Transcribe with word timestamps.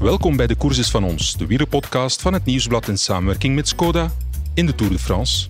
Welkom 0.00 0.36
bij 0.36 0.46
de 0.46 0.56
Courses 0.56 0.90
van 0.90 1.04
ons, 1.04 1.36
de 1.36 1.46
wielerpodcast 1.46 2.22
van 2.22 2.32
het 2.32 2.44
Nieuwsblad 2.44 2.88
in 2.88 2.98
samenwerking 2.98 3.54
met 3.54 3.68
Skoda 3.68 4.10
in 4.54 4.66
de 4.66 4.74
Tour 4.74 4.92
de 4.92 4.98
France. 4.98 5.48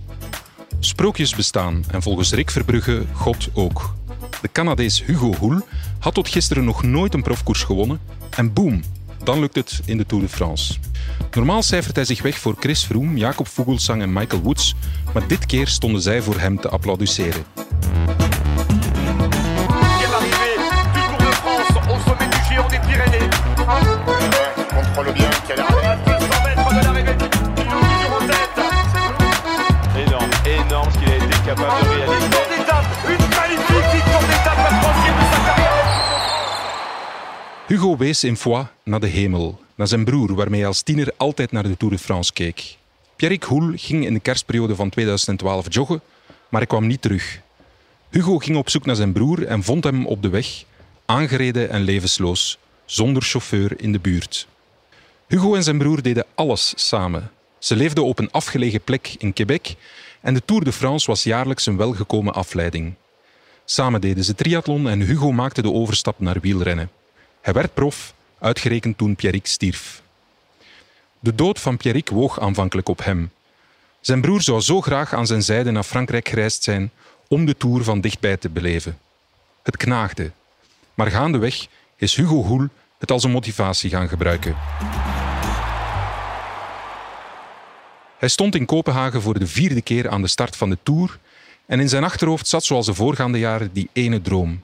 Sprookjes 0.81 1.35
bestaan 1.35 1.85
en 1.91 2.03
volgens 2.03 2.33
Rick 2.33 2.51
Verbrugge 2.51 3.05
God 3.13 3.49
ook. 3.55 3.95
De 4.43 4.49
Canadees 4.53 5.05
Hugo 5.05 5.35
Hoel 5.35 5.61
had 5.99 6.15
tot 6.15 6.29
gisteren 6.29 6.65
nog 6.65 6.83
nooit 6.83 7.15
een 7.15 7.23
profkoers 7.23 7.63
gewonnen 7.63 8.01
en 8.31 8.53
boom, 8.53 8.83
dan 9.25 9.41
lukt 9.41 9.55
het 9.55 9.81
in 9.85 9.97
de 9.97 10.07
Tour 10.07 10.25
de 10.25 10.31
France. 10.31 10.75
Normaal 11.33 11.63
cijfert 11.63 11.97
hij 11.97 12.05
zich 12.05 12.23
weg 12.23 12.39
voor 12.39 12.57
Chris 12.61 12.85
Froome, 12.85 13.19
Jacob 13.19 13.49
Vogelsang 13.49 14.03
en 14.03 14.13
Michael 14.13 14.43
Woods, 14.43 14.75
maar 15.15 15.29
dit 15.29 15.47
keer 15.47 15.69
stonden 15.69 16.03
zij 16.03 16.23
voor 16.23 16.39
hem 16.39 16.61
te 16.61 16.69
applaudisseren. 16.69 17.45
Bien, 25.15 25.31
qui 25.47 25.53
a 25.53 25.57
l'air... 25.57 25.99
200 26.05 26.45
mètres 26.45 26.75
de 26.75 26.85
l'arrivée, 26.85 27.17
Pilot 27.57 27.81
en 28.15 28.27
tête 28.27 28.57
Énorme, 29.97 30.31
énorme 30.45 30.91
ce 30.93 30.99
qu'il 30.99 31.09
a 31.09 31.17
été 31.17 31.37
capable 31.47 31.85
de 31.85 31.89
réaliser. 31.89 32.21
Victoire 32.21 32.49
d'étape, 32.49 32.89
une 33.09 33.27
magnifique 33.39 33.89
victoire 33.95 34.27
d'étape, 34.31 34.59
la 34.59 34.73
troisième 34.81 35.17
de 35.17 35.27
sa 35.33 35.41
carrière. 35.47 35.87
Hugo 37.69 37.97
wees 37.97 38.25
in 38.25 38.37
Foix 38.37 38.67
naar 38.85 39.01
de 39.01 39.07
hemel, 39.07 39.61
naar 39.75 39.89
zijn 39.89 40.05
broer, 40.05 40.35
waarmee 40.35 40.61
hij 40.61 40.69
als 40.69 40.83
tiener 40.83 41.13
altijd 41.17 41.53
naar 41.53 41.63
de 41.63 41.77
Tour 41.77 41.95
de 41.95 42.01
France 42.01 42.33
keek. 42.33 42.77
Pierrick 43.17 43.43
Hoel 43.43 43.73
ging 43.77 44.07
in 44.07 44.15
de 44.15 44.21
kerstperiode 44.21 44.75
van 44.75 44.89
2012 44.89 45.67
joggen, 45.69 46.01
maar 46.49 46.61
hij 46.61 46.67
kwam 46.71 46.87
niet 46.87 47.03
terug. 47.03 47.41
Hugo 48.11 48.39
ging 48.39 48.57
op 48.57 48.71
zoek 48.71 48.87
naar 48.87 48.97
zijn 48.97 49.13
broer 49.13 49.47
en 49.47 49.63
vond 49.63 49.85
hem 49.85 50.07
op 50.07 50.23
de 50.23 50.29
weg, 50.29 50.65
aangereden 51.07 51.71
en 51.71 51.81
levensloos, 51.83 52.59
zonder 52.85 53.23
chauffeur 53.23 53.81
in 53.81 53.93
de 53.93 54.01
buurt. 54.01 54.49
Hugo 55.31 55.55
en 55.55 55.63
zijn 55.63 55.79
broer 55.79 56.03
deden 56.03 56.27
alles 56.35 56.73
samen. 56.77 57.31
Ze 57.59 57.77
leefden 57.77 58.05
op 58.05 58.19
een 58.19 58.31
afgelegen 58.31 58.81
plek 58.81 59.15
in 59.19 59.33
Quebec 59.33 59.75
en 60.21 60.35
de 60.35 60.45
Tour 60.45 60.65
de 60.65 60.73
France 60.73 61.07
was 61.07 61.23
jaarlijks 61.23 61.67
een 61.67 61.77
welgekomen 61.77 62.35
afleiding. 62.35 62.95
Samen 63.65 64.01
deden 64.01 64.25
ze 64.25 64.35
triathlon 64.35 64.89
en 64.89 65.01
Hugo 65.01 65.33
maakte 65.33 65.63
de 65.63 65.73
overstap 65.73 66.21
naar 66.21 66.41
wielrennen. 66.41 66.91
Hij 67.41 67.53
werd 67.53 67.75
prof, 67.75 68.15
uitgerekend 68.39 68.99
toen 68.99 69.17
Pierrick 69.17 69.47
stierf. 69.47 70.03
De 71.19 71.35
dood 71.35 71.61
van 71.61 71.77
Pierrick 71.77 72.09
woog 72.09 72.41
aanvankelijk 72.41 72.89
op 72.89 73.05
hem. 73.05 73.31
Zijn 74.01 74.21
broer 74.21 74.43
zou 74.43 74.61
zo 74.61 74.81
graag 74.81 75.15
aan 75.15 75.27
zijn 75.27 75.43
zijde 75.43 75.71
naar 75.71 75.83
Frankrijk 75.83 76.29
gereisd 76.29 76.63
zijn 76.63 76.91
om 77.29 77.45
de 77.45 77.57
Tour 77.57 77.85
van 77.85 78.01
dichtbij 78.01 78.37
te 78.37 78.49
beleven. 78.49 78.99
Het 79.63 79.77
knaagde. 79.77 80.31
Maar 80.95 81.11
gaandeweg 81.11 81.67
is 81.97 82.17
Hugo 82.17 82.43
Hoel 82.43 82.69
het 82.99 83.11
als 83.11 83.25
een 83.25 83.31
motivatie 83.31 83.91
gaan 83.91 84.09
gebruiken. 84.09 84.57
Hij 88.21 88.29
stond 88.29 88.55
in 88.55 88.67
Kopenhagen 88.67 89.23
voor 89.23 89.39
de 89.39 89.47
vierde 89.47 89.83
keer 89.83 90.09
aan 90.09 90.23
de 90.23 90.29
start 90.29 90.57
van 90.57 90.71
de 90.71 90.79
Tour 90.83 91.19
en 91.67 91.81
in 91.81 91.89
zijn 91.89 92.05
achterhoofd 92.05 92.49
zat 92.49 92.65
zoals 92.65 92.87
de 92.87 92.95
voorgaande 92.95 93.39
jaren 93.39 93.73
die 93.73 93.89
ene 93.93 94.21
droom. 94.21 94.63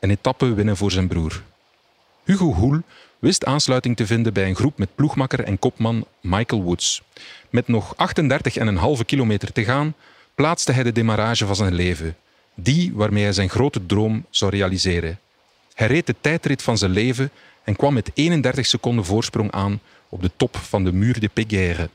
Een 0.00 0.10
etappe 0.10 0.54
winnen 0.54 0.76
voor 0.76 0.90
zijn 0.90 1.08
broer. 1.08 1.42
Hugo 2.24 2.52
Hoel 2.52 2.80
wist 3.18 3.44
aansluiting 3.44 3.96
te 3.96 4.06
vinden 4.06 4.32
bij 4.32 4.48
een 4.48 4.54
groep 4.54 4.78
met 4.78 4.94
ploegmakker 4.94 5.40
en 5.40 5.58
kopman 5.58 6.06
Michael 6.20 6.62
Woods. 6.62 7.02
Met 7.50 7.68
nog 7.68 7.94
38,5 8.98 9.04
kilometer 9.06 9.52
te 9.52 9.64
gaan 9.64 9.94
plaatste 10.34 10.72
hij 10.72 10.82
de 10.82 10.92
demarrage 10.92 11.46
van 11.46 11.56
zijn 11.56 11.74
leven. 11.74 12.16
Die 12.54 12.92
waarmee 12.94 13.22
hij 13.22 13.32
zijn 13.32 13.50
grote 13.50 13.86
droom 13.86 14.26
zou 14.30 14.50
realiseren. 14.50 15.18
Hij 15.74 15.86
reed 15.86 16.06
de 16.06 16.14
tijdrit 16.20 16.62
van 16.62 16.78
zijn 16.78 16.90
leven 16.90 17.30
en 17.64 17.76
kwam 17.76 17.94
met 17.94 18.10
31 18.14 18.66
seconden 18.66 19.04
voorsprong 19.04 19.50
aan 19.50 19.80
op 20.08 20.22
de 20.22 20.30
top 20.36 20.56
van 20.56 20.84
de 20.84 20.92
Muur 20.92 21.20
de 21.20 21.30
Péguerre. 21.32 21.88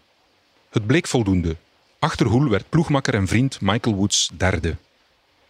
Het 0.70 0.88
bleek 0.88 1.08
voldoende. 1.08 1.56
Achter 2.00 2.26
Hoel 2.26 2.50
werd 2.50 2.70
ploegmakker 2.70 3.14
en 3.14 3.28
vriend 3.28 3.62
Michael 3.62 3.96
Woods 3.96 4.30
derde. 4.34 4.76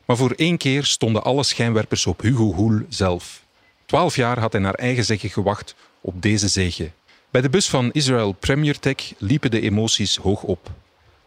Maar 0.06 0.18
voor 0.18 0.31
één 0.31 0.57
keer 0.57 0.85
stonden 0.85 1.24
alle 1.24 1.44
schijnwerpers 1.44 2.06
op 2.06 2.22
Hugo 2.22 2.53
Hoel 2.53 2.81
zelf. 2.90 3.44
Twaalf 3.85 4.16
jaar 4.16 4.40
had 4.40 4.52
hij 4.52 4.62
naar 4.62 4.74
eigen 4.74 5.06
zeggen 5.06 5.30
gewacht 5.30 5.75
op 6.02 6.22
deze 6.22 6.47
zege. 6.47 6.91
Bij 7.30 7.41
de 7.41 7.50
bus 7.50 7.69
van 7.69 7.91
Israel 7.91 8.31
Premier 8.31 8.80
Tech 8.80 9.13
liepen 9.18 9.52
de 9.52 9.62
emoties 9.62 10.16
hoog 10.16 10.44
op. 10.44 10.72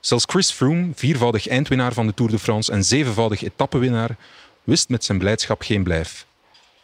Zelfs 0.00 0.24
Chris 0.28 0.50
Froome, 0.50 0.88
viervoudig 0.94 1.48
eindwinnaar 1.48 1.92
van 1.92 2.06
de 2.06 2.14
Tour 2.14 2.30
de 2.30 2.38
France 2.38 2.72
en 2.72 2.84
zevenvoudig 2.84 3.42
etappenwinnaar, 3.42 4.16
wist 4.62 4.88
met 4.88 5.04
zijn 5.04 5.18
blijdschap 5.18 5.62
geen 5.62 5.82
blijf. 5.82 6.26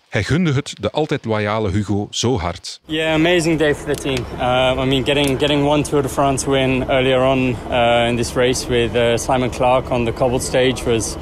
Hij 0.09 0.23
gunde 0.23 0.53
het 0.53 0.75
de 0.81 0.91
altijd 0.91 1.25
loyale 1.25 1.71
Hugo 1.71 2.07
zo 2.11 2.39
hard. 2.39 2.81
Yeah, 2.85 3.15
amazing 3.15 3.59
day 3.59 3.75
for 3.75 3.95
the 3.95 4.03
team. 4.03 4.25
Uh, 4.39 4.83
I 4.83 4.87
mean, 4.87 5.05
getting 5.05 5.39
getting 5.39 5.67
one 5.67 5.83
Tour 5.83 6.03
de 6.03 6.09
France 6.09 6.51
win 6.51 6.91
earlier 6.91 7.21
on 7.21 7.57
uh, 7.71 8.09
in 8.09 8.17
this 8.17 8.33
race 8.35 8.67
with 8.69 8.95
uh, 8.95 9.17
Simon 9.17 9.51
Clark 9.51 9.91
on 9.91 10.05
the 10.05 10.13
cobbled 10.13 10.43
stage 10.43 10.85
was 10.85 11.17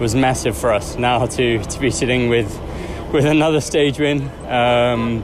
was 0.00 0.14
massive 0.14 0.54
for 0.54 0.74
us. 0.74 0.96
Now 0.96 1.26
to 1.26 1.58
to 1.58 1.80
be 1.80 1.90
sitting 1.90 2.30
with 2.30 2.58
with 3.12 3.24
another 3.24 3.60
stage 3.60 3.98
win. 3.98 4.30
Um, 4.48 5.22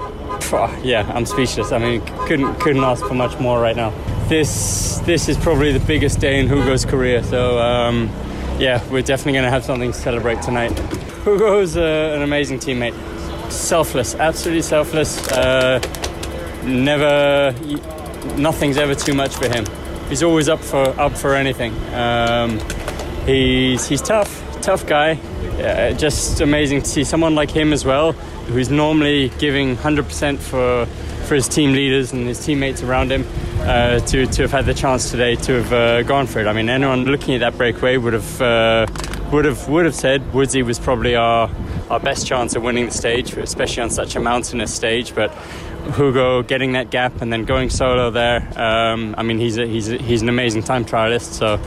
yeah, 0.83 1.07
I'm 1.15 1.27
speechless. 1.27 1.71
I 1.71 1.79
mean, 1.79 2.01
couldn't 2.27 2.61
couldn't 2.61 2.85
ask 2.85 3.05
for 3.05 3.15
much 3.15 3.39
more 3.39 3.61
right 3.61 3.77
now. 3.77 3.93
This 4.29 5.01
this 5.05 5.29
is 5.29 5.37
probably 5.37 5.73
the 5.73 5.87
biggest 5.87 6.21
day 6.21 6.41
in 6.41 6.49
Hugo's 6.49 6.87
career. 6.87 7.23
So 7.23 7.59
um, 7.59 8.09
yeah, 8.63 8.81
we're 8.91 9.03
definitely 9.03 9.33
going 9.33 9.45
to 9.45 9.51
have 9.51 9.65
something 9.65 9.91
to 9.91 9.99
celebrate 9.99 10.41
tonight. 10.41 10.71
Hugo's 11.25 11.77
uh, 11.77 12.13
an 12.15 12.23
amazing 12.23 12.61
teammate. 12.61 12.95
Selfless, 13.51 14.15
absolutely 14.15 14.63
selfless. 14.63 15.27
Uh, 15.33 15.81
never, 16.63 17.53
nothing's 18.37 18.77
ever 18.77 18.95
too 18.95 19.15
much 19.15 19.35
for 19.35 19.49
him. 19.49 19.67
He's 20.09 20.23
always 20.23 20.49
up 20.49 20.61
for 20.61 20.89
up 21.01 21.17
for 21.17 21.35
anything. 21.35 21.75
Um, 21.93 22.61
he's 23.27 23.85
he's 23.89 24.01
tough, 24.01 24.31
tough 24.63 24.87
guy. 24.87 25.15
Just 25.95 26.41
amazing 26.41 26.83
to 26.83 26.89
see 26.89 27.03
someone 27.03 27.35
like 27.35 27.51
him 27.51 27.73
as 27.73 27.85
well, 27.85 28.13
who's 28.13 28.71
normally 28.71 29.31
giving 29.41 29.77
100% 29.77 30.39
for 30.39 30.87
for 31.27 31.35
his 31.35 31.49
team 31.49 31.73
leaders 31.73 32.13
and 32.13 32.29
his 32.29 32.45
teammates 32.45 32.83
around 32.83 33.11
him. 33.11 33.27
Uh, 33.63 34.01
to, 34.01 34.27
to 34.27 34.43
have 34.43 34.51
had 34.51 34.67
the 34.67 34.75
chance 34.75 35.13
today 35.13 35.37
to 35.37 35.63
have 35.63 35.73
uh, 35.73 36.03
gone 36.03 36.27
for 36.27 36.41
it. 36.41 36.49
I 36.49 36.53
mean, 36.53 36.69
anyone 36.69 37.05
looking 37.05 37.35
at 37.35 37.41
that 37.41 37.57
breakaway 37.57 37.97
would 37.97 38.13
have 38.13 38.43
uh, 38.43 38.87
would 39.31 39.45
have 39.45 39.69
would 39.69 39.85
have 39.85 39.95
said 39.95 40.21
Woodsy 40.33 40.63
was 40.63 40.81
probably 40.81 41.15
our 41.15 41.49
our 41.89 42.01
best 42.01 42.27
chance 42.27 42.57
of 42.57 42.65
winning 42.65 42.87
the 42.87 42.91
stage, 42.91 43.33
especially 43.37 43.85
on 43.85 43.91
such 43.91 44.17
a 44.17 44.21
mountainous 44.21 44.75
stage. 44.75 45.15
But 45.15 45.31
Hugo 45.97 46.43
getting 46.43 46.73
that 46.73 46.91
gap 46.91 47.23
and 47.23 47.33
then 47.33 47.45
going 47.45 47.71
solo 47.71 48.11
there. 48.11 48.41
Um, 48.57 49.15
I 49.17 49.23
mean, 49.23 49.39
he's 49.39 49.59
a, 49.59 49.67
he's 49.67 49.91
a, 49.91 49.97
he's 49.97 50.23
an 50.23 50.29
amazing 50.29 50.65
time 50.65 50.85
trialist, 50.85 51.33
so 51.33 51.59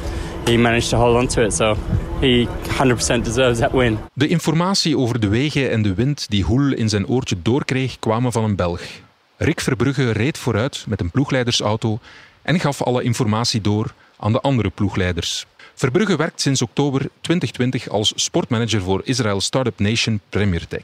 he 0.45 0.57
managed 0.57 0.89
to 0.89 0.97
hold 0.97 1.15
on 1.15 1.27
to 1.27 1.43
it. 1.43 1.53
So 1.53 1.75
he 2.19 2.45
100% 2.45 3.23
deserves 3.23 3.59
that 3.59 3.71
win. 3.71 3.97
De 4.13 4.27
informatie 4.27 4.97
over 4.97 5.19
de 5.19 5.27
wegen 5.27 5.71
en 5.71 5.81
de 5.81 5.93
wind 5.93 6.29
die 6.29 6.43
Hoel 6.43 6.73
in 6.73 6.89
zijn 6.89 7.07
oortje 7.07 7.35
doorkreeg, 7.41 7.99
kwamen 7.99 8.31
van 8.31 8.43
een 8.43 8.55
Belg. 8.55 9.04
Rick 9.37 9.61
Verbrugge 9.61 10.11
reed 10.11 10.37
vooruit 10.37 10.85
met 10.87 10.99
een 10.99 11.11
ploegleidersauto 11.11 11.99
en 12.41 12.59
gaf 12.59 12.81
alle 12.81 13.03
informatie 13.03 13.61
door 13.61 13.93
aan 14.17 14.31
de 14.31 14.41
andere 14.41 14.69
ploegleiders. 14.69 15.45
Verbrugge 15.73 16.15
werkt 16.15 16.41
sinds 16.41 16.61
oktober 16.61 16.99
2020 16.99 17.89
als 17.89 18.13
sportmanager 18.15 18.81
voor 18.81 19.01
Israël 19.03 19.41
Startup 19.41 19.79
Nation 19.79 20.21
Premier 20.29 20.67
Tech. 20.67 20.83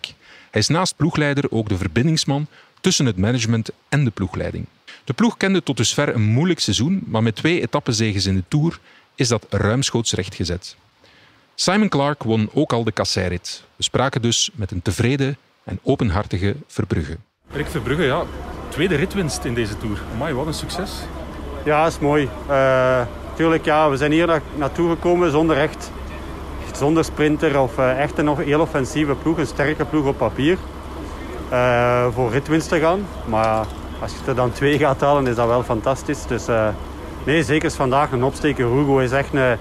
Hij 0.52 0.62
is 0.62 0.68
naast 0.68 0.96
ploegleider 0.96 1.52
ook 1.52 1.70
de 1.70 1.78
verbindingsman 1.78 2.48
tussen 2.82 3.06
het 3.06 3.18
management 3.18 3.70
en 3.90 4.04
de 4.04 4.12
ploegleiding. 4.12 4.66
De 5.04 5.14
ploeg 5.14 5.38
kende 5.38 5.64
tot 5.64 5.78
dusver 5.78 6.16
een 6.16 6.22
moeilijk 6.22 6.60
seizoen, 6.60 7.04
maar 7.06 7.24
met 7.24 7.36
twee 7.36 7.62
etappezeges 7.62 8.26
in 8.26 8.36
de 8.36 8.44
Tour 8.48 8.80
is 9.16 9.28
dat 9.28 9.46
ruimschoots 9.50 10.14
rechtgezet. 10.14 10.76
Simon 11.56 11.90
Clark 11.90 12.24
won 12.24 12.50
ook 12.54 12.74
al 12.74 12.84
de 12.84 12.92
kasseirit. 12.92 13.64
We 13.76 13.84
spraken 13.84 14.22
dus 14.22 14.50
met 14.54 14.72
een 14.72 14.82
tevreden 14.82 15.38
en 15.64 15.80
openhartige 15.84 16.56
Verbrugge. 16.68 17.18
Rick 17.54 17.68
Verbrugge, 17.68 18.04
ja, 18.04 18.24
tweede 18.68 18.96
ritwinst 18.96 19.44
in 19.44 19.54
deze 19.54 19.78
Tour. 19.78 19.98
Amai, 20.14 20.34
wat 20.34 20.46
een 20.46 20.54
succes. 20.54 20.92
Ja, 21.64 21.86
is 21.86 22.00
mooi. 22.00 22.30
Uh, 22.50 23.02
tuurlijk, 23.34 23.66
ja, 23.66 23.90
we 23.90 23.98
zijn 23.98 24.12
hier 24.12 24.28
na 24.28 24.40
naartoe 24.56 24.90
gekomen 24.90 25.32
zonder 25.32 25.58
echt... 25.58 25.92
Zonder 26.72 27.04
sprinter 27.04 27.60
of 27.60 27.78
uh, 27.78 28.00
echt 28.00 28.18
een 28.18 28.38
heel 28.38 28.60
offensieve 28.60 29.16
ploeg. 29.16 29.38
Een 29.38 29.48
sterke 29.48 29.86
ploeg 29.86 30.06
op 30.06 30.18
papier. 30.18 30.58
Uh, 31.52 32.06
voor 32.14 32.32
ritwinst 32.32 32.70
te 32.70 32.80
gaan. 32.80 33.06
Maar 33.26 33.66
als 34.02 34.12
je 34.12 34.18
er 34.28 34.36
dan 34.36 34.52
twee 34.52 34.78
gaat 34.78 35.02
halen, 35.02 35.28
is 35.28 35.36
dat 35.36 35.48
wel 35.48 35.64
fantastisch. 35.64 36.26
Dus 36.26 36.46
nee, 37.24 37.44
zeker 37.44 37.66
is 37.66 37.76
vandaag 37.76 38.12
een 38.12 38.24
opsteken. 38.24 38.78
Hugo 38.78 38.98
is 38.98 39.12
echt 39.12 39.34
een... 39.34 39.58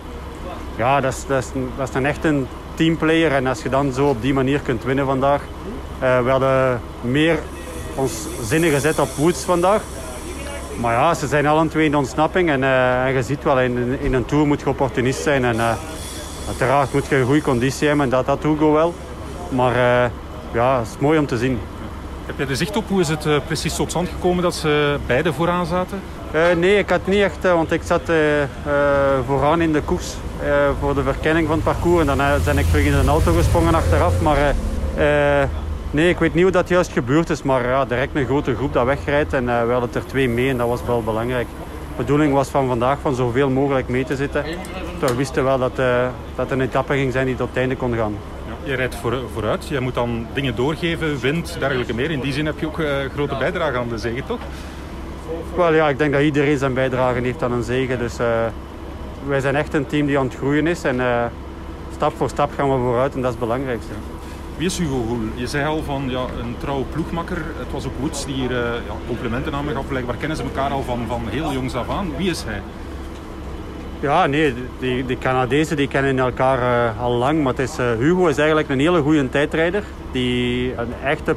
Ja, 0.77 1.01
dat 1.01 1.13
is, 1.13 1.27
dat 1.27 1.43
is, 1.43 1.51
een, 1.55 1.71
dat 1.77 1.89
is 1.89 1.95
een 1.95 2.07
echt 2.07 2.25
een 2.25 2.47
teamplayer. 2.75 3.33
En 3.33 3.47
als 3.47 3.63
je 3.63 3.69
dan 3.69 3.93
zo 3.93 4.09
op 4.09 4.23
die 4.23 4.35
manier 4.35 4.61
kunt 4.61 4.85
winnen 4.85 5.07
vandaag... 5.07 5.41
we 5.99 6.31
hadden 6.31 6.81
meer 7.01 7.39
ons 7.95 8.13
zinnen 8.43 8.71
gezet 8.71 8.99
op 8.99 9.09
Woods 9.17 9.43
vandaag. 9.43 9.83
Maar 10.81 10.93
ja, 10.93 11.15
ze 11.15 11.27
zijn 11.27 11.47
alle 11.47 11.69
twee 11.69 11.85
in 11.85 11.91
de 11.91 11.97
ontsnapping. 11.97 12.51
En, 12.51 12.61
uh, 12.61 13.05
en 13.05 13.13
je 13.13 13.23
ziet 13.23 13.43
wel, 13.43 13.61
in, 13.61 14.01
in 14.01 14.15
een 14.15 14.25
Tour 14.25 14.47
moet 14.47 14.61
je 14.61 14.69
opportunist 14.69 15.23
zijn. 15.23 15.45
En 15.45 15.55
uh, 15.55 15.73
uiteraard 16.47 16.93
moet 16.93 17.07
je 17.07 17.17
een 17.17 17.27
goede 17.27 17.43
conditie 17.43 17.87
hebben. 17.87 18.05
En 18.05 18.11
dat 18.11 18.27
had 18.27 18.43
Hugo 18.43 18.73
wel. 18.73 18.95
Maar 19.49 19.77
uh, 19.77 20.11
ja, 20.53 20.79
het 20.79 20.89
is 20.89 20.99
mooi 20.99 21.19
om 21.19 21.27
te 21.27 21.39
zien. 21.39 21.59
Heb 22.27 22.39
je 22.39 22.47
er 22.47 22.57
zicht 22.57 22.77
op? 22.77 22.89
Hoe 22.89 23.01
is 23.01 23.09
het 23.09 23.45
precies 23.47 23.75
tot 23.75 23.91
stand 23.91 24.09
gekomen 24.09 24.43
dat 24.43 24.55
ze 24.55 24.97
beide 25.07 25.33
vooraan 25.33 25.67
zaten? 25.67 26.01
nee, 26.57 26.79
ik 26.79 26.91
had 26.91 27.07
niet 27.07 27.23
echt, 27.23 27.43
want 27.43 27.73
ik 27.73 27.83
zat 27.85 28.03
vooraan 29.27 29.61
in 29.61 29.73
de 29.73 29.81
koers 29.83 30.15
voor 30.81 30.95
de 30.95 31.03
verkenning 31.03 31.47
van 31.47 31.57
het 31.57 31.65
parcours. 31.65 32.01
En 32.01 32.07
daarna 32.07 32.37
ben 32.45 32.59
ik 32.59 32.67
terug 32.67 32.85
in 32.85 32.93
een 32.93 33.09
auto 33.09 33.33
gesprongen 33.33 33.75
achteraf. 33.75 34.21
Maar 34.21 34.55
Nee, 35.93 36.09
ik 36.09 36.19
weet 36.19 36.35
niet 36.35 36.43
hoe 36.43 36.53
dat 36.53 36.69
juist 36.69 36.93
gebeurd 36.93 37.31
is, 37.31 37.43
maar 37.43 37.67
ja, 37.67 37.85
direct 37.85 38.17
een 38.17 38.25
grote 38.25 38.55
groep 38.55 38.73
dat 38.73 38.85
wegrijdt 38.85 39.33
en 39.33 39.45
uh, 39.45 39.65
we 39.67 39.73
hadden 39.73 39.91
er 39.95 40.07
twee 40.07 40.29
mee 40.29 40.49
en 40.49 40.57
dat 40.57 40.69
was 40.69 40.85
wel 40.85 41.03
belangrijk. 41.03 41.47
De 41.97 41.97
bedoeling 41.97 42.33
was 42.33 42.49
van 42.49 42.67
vandaag 42.67 42.99
van 43.01 43.15
zoveel 43.15 43.51
mogelijk 43.51 43.89
mee 43.89 44.05
te 44.05 44.17
zitten. 44.17 44.45
We 45.01 45.15
wisten 45.15 45.45
wel 45.45 45.59
dat, 45.59 45.79
uh, 45.79 46.07
dat 46.35 46.51
een 46.51 46.61
etappe 46.61 46.95
ging 46.95 47.13
zijn 47.13 47.27
die 47.27 47.37
tot 47.37 47.49
het 47.49 47.57
einde 47.57 47.77
kon 47.77 47.95
gaan. 47.97 48.15
Ja, 48.47 48.71
je 48.71 48.77
rijdt 48.77 48.95
voor, 48.95 49.19
vooruit, 49.33 49.69
je 49.69 49.81
moet 49.81 49.95
dan 49.95 50.27
dingen 50.33 50.57
doorgeven, 50.57 51.19
wind, 51.19 51.57
dergelijke 51.59 51.95
meer. 51.95 52.11
In 52.11 52.21
die 52.21 52.33
zin 52.33 52.47
heb 52.47 52.59
je 52.59 52.67
ook 52.67 52.79
uh, 52.79 52.95
grote 53.15 53.37
bijdrage 53.37 53.79
aan 53.79 53.89
de 53.89 53.99
zegen, 53.99 54.27
toch? 54.27 54.41
Wel 55.57 55.75
ja, 55.75 55.89
ik 55.89 55.99
denk 55.99 56.13
dat 56.13 56.23
iedereen 56.23 56.59
zijn 56.59 56.75
bijdrage 56.75 57.21
heeft 57.21 57.43
aan 57.43 57.53
een 57.53 57.63
zegen. 57.63 57.99
Dus 57.99 58.17
wij 59.27 59.41
zijn 59.41 59.57
echt 59.57 59.75
een 59.75 59.87
team 59.87 60.07
die 60.07 60.19
aan 60.19 60.27
het 60.27 60.37
groeien 60.37 60.67
is 60.67 60.85
en 60.85 61.01
stap 61.95 62.17
voor 62.17 62.29
stap 62.29 62.51
gaan 62.57 62.71
we 62.71 62.77
vooruit 62.77 63.15
en 63.15 63.21
dat 63.21 63.33
is 63.33 63.39
het 63.39 63.49
belangrijkste. 63.49 63.93
Wie 64.61 64.69
is 64.69 64.79
Hugo 64.79 64.97
Hoel? 65.07 65.21
Je 65.35 65.47
zei 65.47 65.67
al 65.67 65.83
van 65.83 66.05
ja, 66.09 66.21
een 66.41 66.55
trouwe 66.59 66.85
ploegmakker. 66.85 67.37
Het 67.37 67.73
was 67.73 67.87
ook 67.87 67.93
Woods 68.01 68.27
die 68.27 68.35
hier 68.35 68.51
uh, 68.51 68.59
ja, 68.59 68.95
complimenten 69.07 69.55
aan 69.55 69.65
me 69.65 69.75
gaf. 69.75 69.89
Blijkbaar 69.89 70.17
kennen 70.17 70.37
ze 70.37 70.43
elkaar 70.43 70.71
al 70.71 70.83
van, 70.83 71.05
van 71.09 71.21
heel 71.29 71.53
jongs 71.53 71.75
af 71.75 71.91
aan. 71.91 72.17
Wie 72.17 72.31
is 72.31 72.45
hij? 72.45 72.63
Ja, 74.01 74.27
nee, 74.27 74.55
die, 74.79 75.07
die 75.07 75.19
Canadezen 75.19 75.77
die 75.77 75.89
kennen 75.89 76.19
elkaar 76.19 76.59
uh, 76.59 77.03
al 77.03 77.13
lang. 77.13 77.43
Maar 77.43 77.53
het 77.53 77.69
is, 77.69 77.79
uh, 77.79 77.93
Hugo 77.99 78.27
is 78.27 78.37
eigenlijk 78.37 78.69
een 78.69 78.79
hele 78.79 79.01
goede 79.01 79.29
tijdrijder. 79.29 79.83
Die 80.13 80.75
een 80.77 80.95
echte 81.05 81.37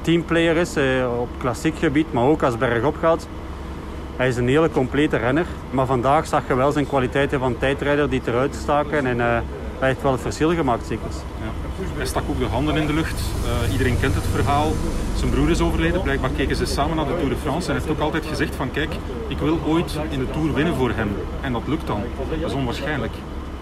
teamplayer 0.00 0.56
is 0.56 0.76
op 1.18 1.28
klassiek 1.38 1.78
gebied, 1.78 2.12
maar 2.12 2.24
ook 2.24 2.42
als 2.42 2.58
bergop 2.58 2.96
gaat. 3.00 3.28
Hij 4.16 4.28
is 4.28 4.36
een 4.36 4.48
hele 4.48 4.70
complete 4.70 5.16
renner. 5.16 5.46
Maar 5.70 5.86
vandaag 5.86 6.26
zag 6.26 6.42
je 6.48 6.54
wel 6.54 6.72
zijn 6.72 6.86
kwaliteiten 6.86 7.38
van 7.38 7.58
tijdrijder 7.58 8.10
die 8.10 8.22
eruit 8.26 8.54
staken. 8.54 9.06
En 9.06 9.20
hij 9.82 9.90
heeft 9.90 10.02
wel 10.02 10.12
het 10.12 10.20
verschil 10.20 10.54
gemaakt, 10.54 10.86
zeker. 10.86 11.06
Ja. 11.40 11.86
Hij 11.96 12.06
stak 12.06 12.22
ook 12.30 12.38
de 12.38 12.44
handen 12.44 12.76
in 12.76 12.86
de 12.86 12.92
lucht. 12.92 13.20
Uh, 13.44 13.72
iedereen 13.72 14.00
kent 14.00 14.14
het 14.14 14.24
verhaal. 14.34 14.72
Zijn 15.16 15.30
broer 15.30 15.50
is 15.50 15.60
overleden. 15.60 16.02
Blijkbaar 16.02 16.30
keken 16.30 16.56
ze 16.56 16.66
samen 16.66 16.96
naar 16.96 17.06
de 17.06 17.14
Tour 17.16 17.28
de 17.28 17.36
France. 17.36 17.68
En 17.68 17.76
hij 17.76 17.82
heeft 17.84 17.98
ook 17.98 18.04
altijd 18.04 18.26
gezegd 18.26 18.54
van 18.54 18.70
kijk, 18.70 18.94
ik 19.28 19.38
wil 19.38 19.58
ooit 19.66 19.98
in 20.08 20.18
de 20.18 20.30
Tour 20.30 20.52
winnen 20.52 20.74
voor 20.74 20.90
hem. 20.90 21.08
En 21.40 21.52
dat 21.52 21.62
lukt 21.66 21.86
dan. 21.86 22.02
Dat 22.40 22.50
is 22.50 22.54
onwaarschijnlijk. 22.54 23.12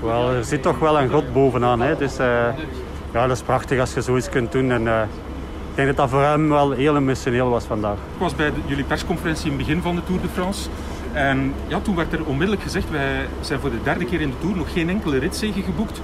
Wel, 0.01 0.31
er 0.31 0.45
zit 0.45 0.63
toch 0.63 0.79
wel 0.79 1.01
een 1.01 1.11
god 1.11 1.33
bovenaan. 1.33 1.81
Hè? 1.81 1.97
Dus 1.97 2.19
uh, 2.21 2.27
ja, 3.13 3.27
dat 3.27 3.37
is 3.37 3.43
prachtig 3.43 3.81
als 3.81 3.95
je 3.95 4.01
zoiets 4.01 4.29
kunt 4.29 4.53
doen. 4.53 4.71
En, 4.71 4.83
uh, 4.83 5.03
ik 5.71 5.77
denk 5.77 5.89
dat 5.89 5.97
dat 5.97 6.11
voor 6.11 6.23
hem 6.23 6.49
wel 6.49 6.71
heel 6.71 6.97
emotioneel 6.97 7.49
was 7.49 7.65
vandaag. 7.65 7.95
Ik 7.95 8.19
was 8.19 8.35
bij 8.35 8.51
de, 8.51 8.61
jullie 8.67 8.85
persconferentie 8.85 9.51
in 9.51 9.57
het 9.57 9.67
begin 9.67 9.83
van 9.83 9.95
de 9.95 10.05
Tour 10.05 10.21
de 10.21 10.29
France. 10.29 10.69
En 11.13 11.55
ja, 11.67 11.81
toen 11.81 11.97
werd 11.97 12.13
er 12.13 12.25
onmiddellijk 12.25 12.63
gezegd, 12.63 12.91
wij 12.91 13.27
zijn 13.41 13.61
voor 13.61 13.71
de 13.71 13.83
derde 13.83 14.05
keer 14.05 14.21
in 14.21 14.31
de 14.31 14.39
Tour 14.41 14.57
nog 14.57 14.73
geen 14.73 14.89
enkele 14.89 15.19
ritzege 15.19 15.63
geboekt. 15.63 16.01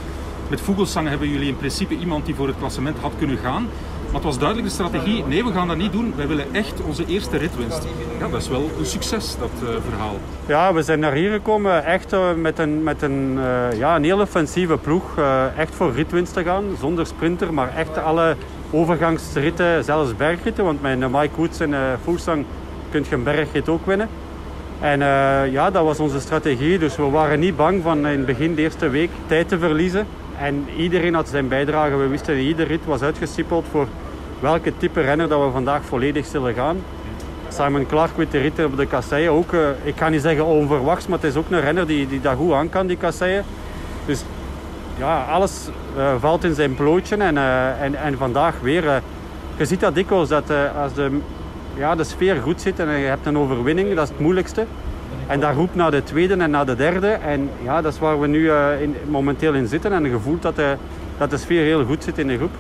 Met 0.49 0.61
Vogelsang 0.61 1.09
hebben 1.09 1.29
jullie 1.29 1.49
in 1.49 1.57
principe 1.57 1.97
iemand 1.99 2.27
die 2.27 2.35
voor 2.35 2.47
het 2.47 2.59
klassement 2.59 2.99
had 3.01 3.13
kunnen 3.19 3.39
gaan. 3.39 3.69
Maar 4.07 4.15
het 4.15 4.25
was 4.25 4.39
duidelijk 4.39 4.69
de 4.69 4.75
strategie, 4.75 5.25
nee 5.27 5.45
we 5.45 5.53
gaan 5.53 5.69
dat 5.69 5.77
niet 5.77 5.93
doen. 5.93 6.13
Wij 6.17 6.29
willen 6.29 6.47
echt 6.53 6.83
onze 6.83 7.07
eerste 7.07 7.37
ritwinst. 7.37 7.87
Ja, 8.19 8.29
dat 8.29 8.41
is 8.41 8.49
wel 8.49 8.71
een 8.79 8.87
succes, 8.87 9.37
dat 9.39 9.51
uh, 9.63 9.69
verhaal. 9.89 10.17
Ja, 10.47 10.73
we 10.75 10.83
zijn 10.83 11.01
naar 11.01 11.13
hier 11.13 11.33
gekomen 11.33 11.85
echt 11.85 12.13
uh, 12.13 12.33
met 12.37 12.59
een, 12.59 12.83
met 12.83 13.03
een, 13.03 13.39
uh, 13.39 13.79
ja, 13.79 13.97
een 13.97 14.05
heel 14.05 14.21
offensieve 14.21 14.77
ploeg. 14.77 15.19
echt 15.57 15.75
voor 15.75 15.93
ritwinst 15.93 16.33
te 16.33 16.43
gaan, 16.43 16.65
zonder 16.81 17.07
sprinter. 17.07 17.55
Maar 17.55 17.75
echt 17.77 17.99
alle 17.99 18.37
overgangsritten, 18.71 19.85
zelfs 19.85 20.17
bergritten. 20.17 20.65
Want 20.65 20.83
met 20.83 20.99
Mike 20.99 21.37
Woods 21.37 21.61
en 21.61 21.75
Vogelsang 22.05 22.45
kun 22.91 23.05
je 23.09 23.15
een 23.15 23.23
bergrit 23.23 23.69
ook 23.69 23.87
winnen. 23.87 24.09
En 24.81 24.99
ja, 25.51 25.71
dat 25.71 25.85
was 25.85 26.01
onze 26.01 26.21
strategie. 26.21 26.79
Dus 26.79 26.97
we 26.97 27.03
waren 27.03 27.41
niet 27.41 27.57
bang 27.57 27.83
van 27.83 27.99
in 27.99 28.05
het 28.05 28.27
begin 28.27 28.55
de 28.55 28.63
eerste 28.63 28.89
week 28.89 29.11
tijd 29.27 29.49
te 29.49 29.59
verliezen. 29.59 30.07
En 30.39 30.67
iedereen 30.77 31.15
had 31.15 31.29
zijn 31.29 31.49
bijdrage. 31.49 31.97
We 31.97 32.07
wisten, 32.07 32.39
ieder 32.39 32.67
rit 32.67 32.85
was 32.85 33.03
uitgestippeld 33.03 33.65
voor 33.71 33.87
welke 34.41 34.73
type 34.77 35.01
renner 35.01 35.29
dat 35.29 35.45
we 35.45 35.51
vandaag 35.51 35.85
volledig 35.85 36.27
zullen 36.27 36.55
gaan. 36.55 36.77
Simon 37.49 37.87
Clark 37.87 38.17
met 38.17 38.31
de 38.31 38.39
rit 38.39 38.65
op 38.65 38.77
de 38.77 38.87
kasseien 38.87 39.31
ook, 39.31 39.53
uh, 39.53 39.69
ik 39.83 39.97
ga 39.97 40.09
niet 40.09 40.23
zeggen 40.23 40.45
onverwachts, 40.45 41.07
maar 41.07 41.19
het 41.19 41.31
is 41.31 41.37
ook 41.37 41.51
een 41.51 41.61
renner 41.61 41.87
die, 41.87 42.09
die 42.09 42.21
dat 42.21 42.37
goed 42.37 42.53
aan 42.53 42.69
kan, 42.69 42.87
die 42.87 42.97
kasseien. 42.97 43.45
Dus 44.07 44.25
ja, 44.99 45.23
alles 45.23 45.69
uh, 45.97 46.15
valt 46.19 46.45
in 46.45 46.55
zijn 46.55 46.75
plootje 46.75 47.17
en, 47.17 47.37
en, 47.81 47.95
en 47.95 48.17
vandaag 48.17 48.55
weer. 48.63 49.03
je 49.57 49.65
ziet 49.65 49.81
dat 49.81 49.95
dikwijls, 49.95 50.29
dat 50.29 50.51
als 50.83 50.95
de, 50.95 51.19
ja, 51.77 51.95
de 51.95 52.05
sfeer 52.05 52.37
goed 52.37 52.61
zit 52.61 52.79
en 52.79 52.99
je 52.99 53.07
hebt 53.07 53.27
een 53.27 53.39
overwinning, 53.39 53.95
dat 53.95 54.05
is 54.05 54.09
het 54.09 54.21
moeilijkste. 54.21 54.67
En 55.27 55.41
dat 55.41 55.55
roept 55.55 55.75
naar 55.75 55.91
de 55.91 56.03
tweede 56.03 56.35
en 56.35 56.51
naar 56.51 56.67
de 56.67 56.75
derde. 56.75 57.09
En 57.09 57.51
ja, 57.63 57.83
dat 57.83 57.93
is 57.93 57.99
waar 57.99 58.21
we 58.21 58.27
nu 58.27 58.39
uh, 58.39 58.83
in, 58.83 58.95
momenteel 59.09 59.55
in 59.55 59.67
zitten. 59.67 59.93
En 59.93 60.05
je 60.05 60.19
voelt 60.19 60.43
dat 60.43 60.57
de, 60.57 60.77
dat 61.19 61.31
de 61.31 61.37
sfeer 61.37 61.63
heel 61.63 61.85
goed 61.85 62.05
zit 62.05 62.19
in 62.19 62.27
de 62.27 62.37
groep. 62.37 62.51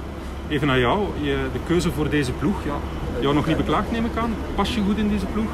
Even 0.48 0.66
naar 0.66 0.78
jou, 0.78 1.00
je, 1.20 1.36
de 1.52 1.58
keuze 1.66 1.90
voor 1.90 2.08
deze 2.08 2.32
ploeg. 2.32 2.64
Ja. 2.64 2.72
Jou 3.20 3.34
nog 3.34 3.46
niet 3.46 3.56
beklaagd 3.56 3.90
neem 3.92 4.04
ik 4.04 4.16
aan? 4.16 4.34
Pas 4.54 4.74
je 4.74 4.80
goed 4.80 4.98
in 4.98 5.08
deze 5.08 5.26
ploeg? 5.26 5.50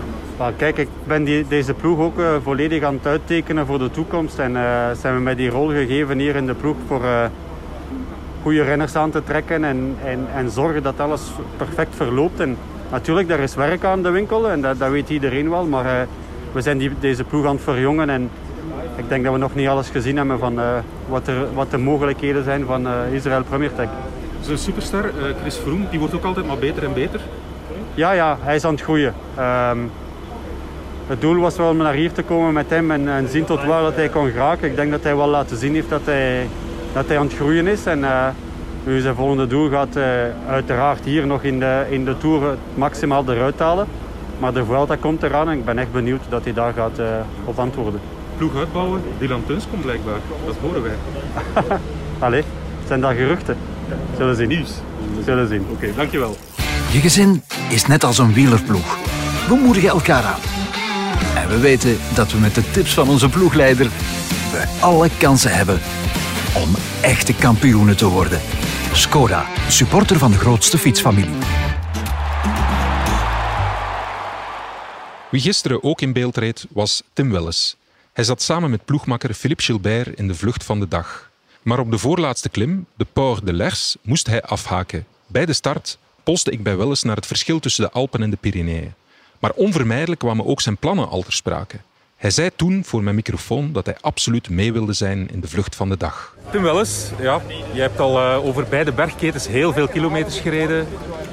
Kijk, 0.56 0.78
ik 0.78 0.88
ben 1.04 1.24
die, 1.24 1.48
deze 1.48 1.74
ploeg 1.74 1.98
ook 1.98 2.18
uh, 2.18 2.36
volledig 2.42 2.82
aan 2.82 2.94
het 2.94 3.06
uittekenen 3.06 3.66
voor 3.66 3.78
de 3.78 3.90
toekomst. 3.90 4.38
En 4.38 4.52
uh, 4.52 4.90
zijn 5.00 5.14
we 5.14 5.20
met 5.20 5.36
die 5.36 5.50
rol 5.50 5.68
gegeven 5.68 6.18
hier 6.18 6.36
in 6.36 6.46
de 6.46 6.54
ploeg 6.54 6.76
voor 6.86 7.02
goede 8.42 8.62
renners 8.62 8.96
aan 8.96 9.10
te 9.10 9.24
trekken. 9.24 9.64
En, 9.64 9.96
en, 10.04 10.26
en 10.34 10.50
zorgen 10.50 10.82
dat 10.82 11.00
alles 11.00 11.22
perfect 11.56 11.96
verloopt. 11.96 12.40
En 12.40 12.56
natuurlijk, 12.92 13.28
daar 13.28 13.40
is 13.40 13.54
werk 13.54 13.84
aan 13.84 14.02
de 14.02 14.10
winkel 14.10 14.50
en 14.50 14.60
dat, 14.60 14.78
dat 14.78 14.90
weet 14.90 15.08
iedereen 15.08 15.50
wel. 15.50 15.64
Maar 15.64 16.06
we 16.52 16.60
zijn 16.60 16.78
die, 16.78 16.90
deze 17.00 17.24
ploeg 17.24 17.46
aan 17.46 17.54
het 17.54 17.64
verjongen. 17.64 18.10
En 18.10 18.30
ik 18.96 19.08
denk 19.08 19.24
dat 19.24 19.32
we 19.32 19.38
nog 19.38 19.54
niet 19.54 19.68
alles 19.68 19.88
gezien 19.88 20.16
hebben 20.16 20.38
van 20.38 20.58
uh, 20.58 20.66
wat, 21.08 21.26
er, 21.26 21.54
wat 21.54 21.70
de 21.70 21.78
mogelijkheden 21.78 22.44
zijn 22.44 22.64
van 22.64 22.86
uh, 22.86 22.92
Israël 23.12 23.42
Premier 23.42 23.74
Tech. 23.74 23.88
Zo'n 24.40 24.56
superstar, 24.56 25.04
uh, 25.04 25.12
Chris 25.40 25.56
Froome, 25.56 25.84
die 25.90 25.98
wordt 25.98 26.14
ook 26.14 26.24
altijd 26.24 26.46
maar 26.46 26.58
beter 26.58 26.84
en 26.84 26.92
beter. 26.92 27.20
Ja, 27.94 28.12
ja, 28.12 28.38
hij 28.40 28.54
is 28.54 28.64
aan 28.64 28.74
het 28.74 28.82
groeien. 28.82 29.14
Um, 29.38 29.90
het 31.06 31.20
doel 31.20 31.36
was 31.36 31.56
wel 31.56 31.70
om 31.70 31.76
naar 31.76 31.94
hier 31.94 32.12
te 32.12 32.22
komen 32.22 32.52
met 32.52 32.70
hem 32.70 32.90
en, 32.90 33.08
en 33.08 33.28
zien 33.28 33.44
tot 33.44 33.64
waar 33.64 33.82
dat 33.82 33.94
hij 33.94 34.08
kon 34.08 34.30
geraken. 34.30 34.68
Ik 34.68 34.76
denk 34.76 34.90
dat 34.90 35.02
hij 35.02 35.16
wel 35.16 35.28
laten 35.28 35.56
zien 35.56 35.74
heeft 35.74 35.88
dat 35.88 36.00
hij, 36.04 36.48
dat 36.92 37.06
hij 37.06 37.18
aan 37.18 37.26
het 37.26 37.34
groeien 37.34 37.66
is. 37.66 37.86
En 37.86 38.04
nu 38.84 39.00
zijn 39.00 39.14
volgende 39.14 39.46
doel 39.46 39.70
gaat 39.70 39.96
uiteraard 40.48 41.04
hier 41.04 41.26
nog 41.26 41.42
in 41.42 41.58
de, 41.58 41.86
in 41.90 42.04
de 42.04 42.18
Tour 42.18 42.56
maximaal 42.74 43.24
eruit 43.28 43.58
halen. 43.58 43.86
Maar 44.42 44.52
de 44.52 44.64
Vuelta 44.64 44.96
komt 44.96 45.22
eraan 45.22 45.48
en 45.48 45.58
ik 45.58 45.64
ben 45.64 45.78
echt 45.78 45.92
benieuwd 45.92 46.20
dat 46.28 46.44
hij 46.44 46.52
daar 46.52 46.72
gaat 46.72 46.98
uh, 46.98 47.06
op 47.44 47.58
antwoorden. 47.58 48.00
Ploeg 48.36 48.56
uitbouwen, 48.56 49.02
Dylan 49.18 49.44
Teuns 49.46 49.64
komt 49.70 49.82
blijkbaar. 49.82 50.18
Dat 50.46 50.54
horen 50.60 50.82
wij. 50.82 50.94
Allee, 52.26 52.44
zijn 52.86 53.00
dat 53.00 53.12
geruchten? 53.12 53.56
Zullen 54.16 54.36
zien. 54.36 54.48
Nieuws. 54.48 54.70
Zullen 55.24 55.48
zien. 55.48 55.60
Oké, 55.60 55.72
okay, 55.72 55.94
dankjewel. 55.96 56.36
Je 56.92 56.98
gezin 56.98 57.42
is 57.68 57.86
net 57.86 58.04
als 58.04 58.18
een 58.18 58.32
wielerploeg. 58.32 58.96
We 59.48 59.54
moedigen 59.54 59.88
elkaar 59.88 60.24
aan. 60.24 60.40
En 61.42 61.48
we 61.48 61.60
weten 61.60 61.96
dat 62.14 62.32
we 62.32 62.38
met 62.38 62.54
de 62.54 62.70
tips 62.70 62.94
van 62.94 63.08
onze 63.08 63.28
ploegleider 63.28 63.86
we 64.52 64.64
alle 64.80 65.08
kansen 65.18 65.54
hebben 65.54 65.80
om 66.62 66.74
echte 67.00 67.34
kampioenen 67.34 67.96
te 67.96 68.08
worden. 68.08 68.40
Skoda, 68.94 69.46
supporter 69.68 70.18
van 70.18 70.30
de 70.30 70.38
grootste 70.38 70.78
fietsfamilie. 70.78 71.34
Wie 75.30 75.40
gisteren 75.40 75.82
ook 75.82 76.00
in 76.00 76.12
beeld 76.12 76.36
reed, 76.36 76.66
was 76.70 77.02
Tim 77.12 77.30
Welles. 77.30 77.76
Hij 78.12 78.24
zat 78.24 78.42
samen 78.42 78.70
met 78.70 78.84
ploegmakker 78.84 79.34
Philippe 79.34 79.62
Gilbert 79.62 80.18
in 80.18 80.28
de 80.28 80.34
vlucht 80.34 80.64
van 80.64 80.80
de 80.80 80.88
dag. 80.88 81.30
Maar 81.62 81.78
op 81.78 81.90
de 81.90 81.98
voorlaatste 81.98 82.48
klim, 82.48 82.86
de 82.94 83.06
Port 83.12 83.46
de 83.46 83.52
Lers, 83.52 83.96
moest 84.02 84.26
hij 84.26 84.42
afhaken. 84.42 85.06
Bij 85.26 85.46
de 85.46 85.52
start 85.52 85.98
polste 86.22 86.50
ik 86.50 86.62
bij 86.62 86.76
Welles 86.76 87.02
naar 87.02 87.16
het 87.16 87.26
verschil 87.26 87.60
tussen 87.60 87.84
de 87.84 87.90
Alpen 87.90 88.22
en 88.22 88.30
de 88.30 88.36
Pyreneeën. 88.36 88.94
Maar 89.38 89.52
onvermijdelijk 89.54 90.20
kwamen 90.20 90.46
ook 90.46 90.60
zijn 90.60 90.76
plannen 90.76 91.08
al 91.08 91.22
ter 91.22 91.32
sprake. 91.32 91.80
Hij 92.22 92.30
zei 92.30 92.50
toen 92.56 92.84
voor 92.84 93.02
mijn 93.02 93.14
microfoon 93.14 93.72
dat 93.72 93.86
hij 93.86 93.96
absoluut 94.00 94.50
mee 94.50 94.72
wilde 94.72 94.92
zijn 94.92 95.28
in 95.32 95.40
de 95.40 95.48
vlucht 95.48 95.76
van 95.76 95.88
de 95.88 95.96
dag. 95.96 96.36
Tim 96.50 96.62
Welles, 96.62 97.10
ja, 97.20 97.40
je 97.72 97.80
hebt 97.80 98.00
al 98.00 98.18
uh, 98.18 98.44
over 98.44 98.66
beide 98.68 98.92
bergketens 98.92 99.48
heel 99.48 99.72
veel 99.72 99.88
kilometers 99.88 100.38
gereden. 100.38 100.86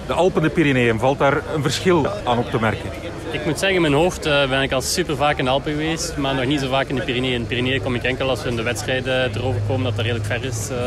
De 0.08 0.14
Alpen 0.14 0.42
en 0.42 0.48
de 0.48 0.54
Pyreneeën, 0.54 1.00
valt 1.00 1.20
daar 1.20 1.42
een 1.54 1.62
verschil 1.62 2.08
aan 2.26 2.38
op 2.38 2.50
te 2.50 2.60
merken? 2.60 2.90
Ik 3.32 3.46
moet 3.46 3.60
zeggen, 3.60 3.76
in 3.76 3.82
mijn 3.82 3.94
hoofd 3.94 4.26
uh, 4.26 4.50
ben 4.50 4.62
ik 4.62 4.72
al 4.72 4.82
super 4.82 5.16
vaak 5.16 5.38
in 5.38 5.46
de 5.46 5.52
Alpen 5.52 5.72
geweest, 5.72 6.18
maar 6.18 6.36
nog 6.36 6.46
niet 6.46 6.60
zo 6.60 6.70
vaak 6.70 6.88
in 6.88 6.96
de 6.96 7.04
Pyreneeën. 7.04 7.34
In 7.34 7.42
de 7.42 7.48
Pyreneeën 7.48 7.82
kom 7.82 7.96
ik 7.96 8.04
enkel 8.04 8.30
als 8.30 8.44
we 8.44 8.50
in 8.50 8.56
de 8.56 8.64
wedstrijden 8.64 9.36
erover 9.36 9.62
komen, 9.68 9.84
dat 9.84 9.96
dat 9.96 10.06
redelijk 10.06 10.28
ver 10.28 10.44
is. 10.44 10.70
Uh, 10.72 10.78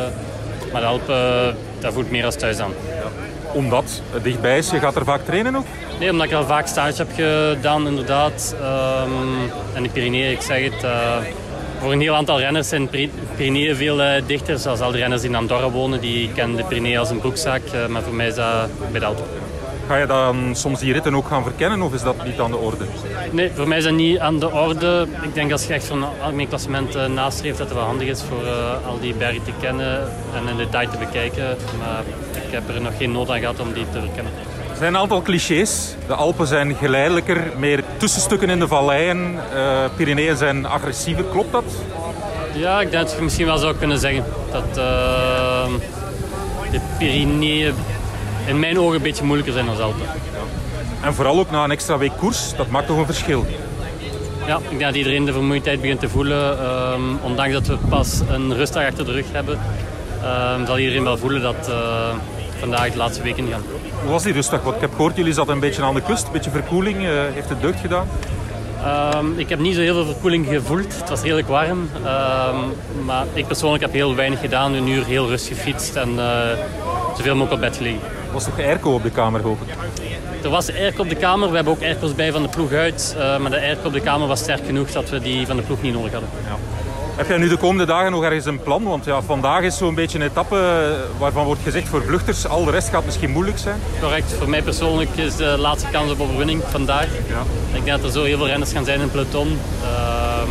maar 0.72 0.80
de 0.80 0.86
Alpen, 0.86 1.56
daar 1.80 1.92
voelt 1.92 2.10
meer 2.10 2.24
als 2.24 2.36
thuis 2.36 2.58
aan. 2.58 2.72
Ja. 2.88 3.31
Omdat 3.52 4.02
het 4.10 4.24
dichtbij 4.24 4.58
is, 4.58 4.70
je 4.70 4.78
gaat 4.78 4.96
er 4.96 5.04
vaak 5.04 5.24
trainen 5.24 5.56
ook? 5.56 5.64
Nee, 5.98 6.10
omdat 6.10 6.26
ik 6.26 6.32
al 6.32 6.44
vaak 6.44 6.66
stage 6.66 6.96
heb 6.96 7.08
gedaan, 7.14 7.86
inderdaad. 7.86 8.56
Um, 8.60 9.50
en 9.74 9.82
de 9.82 9.88
Pyreneeën, 9.88 10.30
ik 10.30 10.40
zeg 10.40 10.64
het, 10.64 10.84
uh, 10.84 11.16
voor 11.80 11.92
een 11.92 12.00
heel 12.00 12.14
aantal 12.14 12.38
renners 12.38 12.68
zijn 12.68 12.88
de 12.90 13.08
Pyreneeën 13.36 13.76
veel 13.76 14.00
uh, 14.00 14.10
dichter. 14.26 14.58
Zoals 14.58 14.80
al 14.80 14.90
die 14.90 15.00
renners 15.00 15.20
die 15.20 15.30
in 15.30 15.36
Andorra 15.36 15.70
wonen, 15.70 16.00
die 16.00 16.32
kennen 16.32 16.56
de 16.56 16.64
Pyreneeën 16.64 16.98
als 16.98 17.10
een 17.10 17.20
broekzak. 17.20 17.60
Uh, 17.74 17.86
maar 17.86 18.02
voor 18.02 18.14
mij 18.14 18.26
is 18.26 18.34
dat 18.34 18.68
bij 18.90 19.00
de 19.00 19.06
Alpen. 19.06 19.41
Ga 19.86 19.96
je 19.96 20.06
dan 20.06 20.56
soms 20.56 20.80
die 20.80 20.92
ritten 20.92 21.14
ook 21.14 21.26
gaan 21.26 21.42
verkennen 21.42 21.82
of 21.82 21.94
is 21.94 22.02
dat 22.02 22.24
niet 22.24 22.40
aan 22.40 22.50
de 22.50 22.56
orde? 22.56 22.84
Nee, 23.30 23.50
voor 23.54 23.68
mij 23.68 23.78
is 23.78 23.84
dat 23.84 23.92
niet 23.92 24.18
aan 24.18 24.38
de 24.38 24.52
orde. 24.52 25.06
Ik 25.22 25.34
denk 25.34 25.52
als 25.52 25.66
je 25.66 25.72
echt 25.72 25.84
zo'n 25.84 26.04
algemeen 26.22 26.48
klassement 26.48 26.96
uh, 26.96 27.06
nastreeft, 27.06 27.58
dat 27.58 27.66
het 27.66 27.76
wel 27.76 27.86
handig 27.86 28.08
is 28.08 28.22
voor 28.28 28.42
uh, 28.42 28.86
al 28.86 29.00
die 29.00 29.14
bergen 29.14 29.42
te 29.42 29.50
kennen 29.60 30.08
en 30.34 30.48
in 30.48 30.56
detail 30.56 30.90
te 30.90 30.98
bekijken. 30.98 31.56
Maar 31.78 32.02
ik 32.46 32.52
heb 32.52 32.68
er 32.68 32.80
nog 32.80 32.96
geen 32.96 33.12
nood 33.12 33.30
aan 33.30 33.38
gehad 33.38 33.60
om 33.60 33.72
die 33.72 33.84
te 33.92 34.00
verkennen. 34.00 34.32
Er 34.70 34.78
zijn 34.78 34.94
een 34.94 35.00
aantal 35.00 35.22
clichés. 35.22 35.94
De 36.06 36.14
Alpen 36.14 36.46
zijn 36.46 36.74
geleidelijker, 36.74 37.42
meer 37.56 37.84
tussenstukken 37.96 38.50
in 38.50 38.58
de 38.58 38.68
valleien. 38.68 39.34
Uh, 39.54 39.84
Pyreneeën 39.96 40.36
zijn 40.36 40.66
agressiever. 40.66 41.24
Klopt 41.24 41.52
dat? 41.52 41.64
Ja, 42.54 42.80
ik 42.80 42.90
denk 42.90 43.02
dat 43.02 43.14
je 43.16 43.22
misschien 43.22 43.46
wel 43.46 43.58
zou 43.58 43.76
kunnen 43.76 43.98
zeggen 43.98 44.24
dat 44.52 44.74
de 44.74 45.78
Pyreneeën 46.98 47.74
in 48.46 48.58
mijn 48.58 48.78
ogen 48.78 48.96
een 48.96 49.02
beetje 49.02 49.24
moeilijker 49.24 49.54
zijn 49.54 49.66
dan 49.66 49.80
Alpen. 49.80 50.06
En 51.00 51.14
vooral 51.14 51.38
ook 51.38 51.50
na 51.50 51.64
een 51.64 51.70
extra 51.70 51.98
week 51.98 52.12
koers, 52.18 52.56
dat 52.56 52.68
maakt 52.68 52.86
toch 52.86 52.98
een 52.98 53.06
verschil? 53.06 53.46
Ja, 54.46 54.56
ik 54.56 54.68
denk 54.68 54.80
dat 54.80 54.94
iedereen 54.94 55.24
de 55.24 55.32
vermoeidheid 55.32 55.80
begint 55.80 56.00
te 56.00 56.08
voelen. 56.08 56.64
Um, 56.92 57.18
ondanks 57.22 57.52
dat 57.52 57.66
we 57.66 57.76
pas 57.88 58.20
een 58.28 58.54
rustdag 58.54 58.86
achter 58.86 59.04
de 59.04 59.12
rug 59.12 59.24
hebben, 59.32 59.58
um, 60.58 60.66
zal 60.66 60.78
iedereen 60.78 61.04
wel 61.04 61.18
voelen 61.18 61.42
dat 61.42 61.68
uh, 61.68 61.76
vandaag 62.58 62.90
de 62.90 62.96
laatste 62.96 63.22
weken 63.22 63.48
gaan. 63.50 63.62
Hoe 64.02 64.10
was 64.10 64.22
die 64.22 64.32
rustdag? 64.32 64.62
Want 64.62 64.74
ik 64.74 64.80
heb 64.80 64.94
gehoord, 64.94 65.16
jullie 65.16 65.32
zaten 65.32 65.52
een 65.52 65.60
beetje 65.60 65.82
aan 65.82 65.94
de 65.94 66.02
kust, 66.02 66.26
een 66.26 66.32
beetje 66.32 66.50
verkoeling. 66.50 67.02
Uh, 67.02 67.08
heeft 67.32 67.48
het 67.48 67.60
deugd 67.60 67.80
gedaan? 67.80 68.08
Um, 69.16 69.38
ik 69.38 69.48
heb 69.48 69.58
niet 69.58 69.74
zo 69.74 69.80
heel 69.80 69.94
veel 69.94 70.12
verkoeling 70.12 70.46
gevoeld. 70.46 70.96
Het 70.98 71.08
was 71.08 71.22
redelijk 71.22 71.48
warm. 71.48 71.90
maar 73.04 73.26
ik 73.32 73.46
persoonlijk 73.46 73.82
heb 73.82 73.92
heel 73.92 74.14
weinig 74.14 74.40
gedaan. 74.40 74.74
Een 74.74 74.88
uur 74.88 75.04
heel 75.04 75.28
rustig 75.28 75.56
gefietst 75.56 75.96
en 75.96 76.08
uh, 76.16 76.24
zoveel 77.16 77.34
mogelijk 77.34 77.52
op 77.52 77.60
bed 77.60 77.76
gelegen. 77.76 78.00
Was 78.32 78.44
toch 78.44 78.58
airco 78.58 78.94
op 78.94 79.02
de 79.02 79.10
kamer, 79.10 79.40
hoop 79.40 79.58
ik? 79.62 79.74
Er 80.42 80.50
was 80.50 80.72
airco 80.72 81.02
op 81.02 81.08
de 81.08 81.14
kamer. 81.14 81.48
We 81.48 81.54
hebben 81.54 81.72
ook 81.72 81.82
airco's 81.82 82.14
bij 82.14 82.32
van 82.32 82.42
de 82.42 82.48
ploeg 82.48 82.72
uit. 82.72 83.16
Uh, 83.18 83.38
maar 83.38 83.50
de 83.50 83.60
airco 83.60 83.86
op 83.86 83.92
de 83.92 84.00
kamer 84.00 84.28
was 84.28 84.40
sterk 84.40 84.66
genoeg 84.66 84.90
dat 84.90 85.10
we 85.10 85.20
die 85.20 85.46
van 85.46 85.56
de 85.56 85.62
ploeg 85.62 85.82
niet 85.82 85.94
nodig 85.94 86.12
hadden. 86.12 86.30
Ja. 86.44 86.56
Heb 87.16 87.28
jij 87.28 87.36
nu 87.36 87.48
de 87.48 87.56
komende 87.56 87.84
dagen 87.84 88.10
nog 88.10 88.22
ergens 88.22 88.44
een 88.44 88.62
plan? 88.62 88.82
Want 88.82 89.04
ja, 89.04 89.22
vandaag 89.22 89.62
is 89.62 89.76
zo'n 89.76 89.94
beetje 89.94 90.18
een 90.18 90.24
etappe 90.24 90.94
waarvan 91.18 91.44
wordt 91.44 91.60
gezegd 91.62 91.88
voor 91.88 92.02
vluchters, 92.02 92.46
al 92.46 92.64
de 92.64 92.70
rest 92.70 92.88
gaat 92.88 93.04
misschien 93.04 93.30
moeilijk 93.30 93.58
zijn. 93.58 93.80
Correct. 94.00 94.32
Voor 94.32 94.48
mij 94.48 94.62
persoonlijk 94.62 95.10
is 95.14 95.36
de 95.36 95.56
laatste 95.58 95.88
kans 95.90 96.10
op 96.10 96.20
overwinning 96.20 96.62
vandaag. 96.70 97.06
Ja. 97.28 97.42
Ik 97.72 97.84
denk 97.84 97.86
dat 97.86 98.04
er 98.04 98.10
zo 98.10 98.24
heel 98.24 98.36
veel 98.36 98.46
renners 98.46 98.72
gaan 98.72 98.84
zijn 98.84 98.96
in 98.96 99.02
het 99.02 99.12
peloton. 99.12 99.58
Uh, 99.82 100.42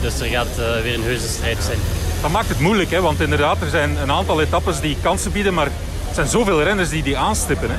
dus 0.00 0.20
er 0.20 0.26
gaat 0.26 0.58
uh, 0.58 0.82
weer 0.82 0.94
een 0.94 1.02
heuse 1.02 1.28
strijd 1.28 1.58
zijn. 1.62 1.78
Dat 2.20 2.30
maakt 2.30 2.48
het 2.48 2.60
moeilijk, 2.60 2.90
hè? 2.90 3.00
want 3.00 3.20
inderdaad, 3.20 3.60
er 3.60 3.68
zijn 3.68 3.96
een 3.96 4.10
aantal 4.10 4.40
etappes 4.40 4.80
die 4.80 4.96
kansen 5.02 5.32
bieden, 5.32 5.54
maar 5.54 5.68
het 6.10 6.18
zijn 6.18 6.28
zoveel 6.28 6.62
renners 6.62 6.88
die 6.88 7.02
die 7.02 7.16
aanstippen. 7.16 7.68
Hè? 7.70 7.76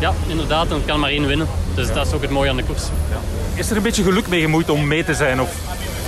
Ja, 0.00 0.12
inderdaad. 0.26 0.66
En 0.68 0.74
het 0.74 0.84
kan 0.84 1.00
maar 1.00 1.10
één 1.10 1.26
winnen. 1.26 1.46
Dus 1.74 1.92
dat 1.92 2.06
is 2.06 2.12
ook 2.12 2.22
het 2.22 2.30
mooie 2.30 2.50
aan 2.50 2.56
de 2.56 2.64
koers. 2.64 2.82
Ja. 3.10 3.18
Is 3.54 3.70
er 3.70 3.76
een 3.76 3.82
beetje 3.82 4.02
geluk 4.02 4.28
mee 4.28 4.40
gemoeid 4.40 4.70
om 4.70 4.86
mee 4.86 5.04
te 5.04 5.14
zijn? 5.14 5.40
Of 5.40 5.54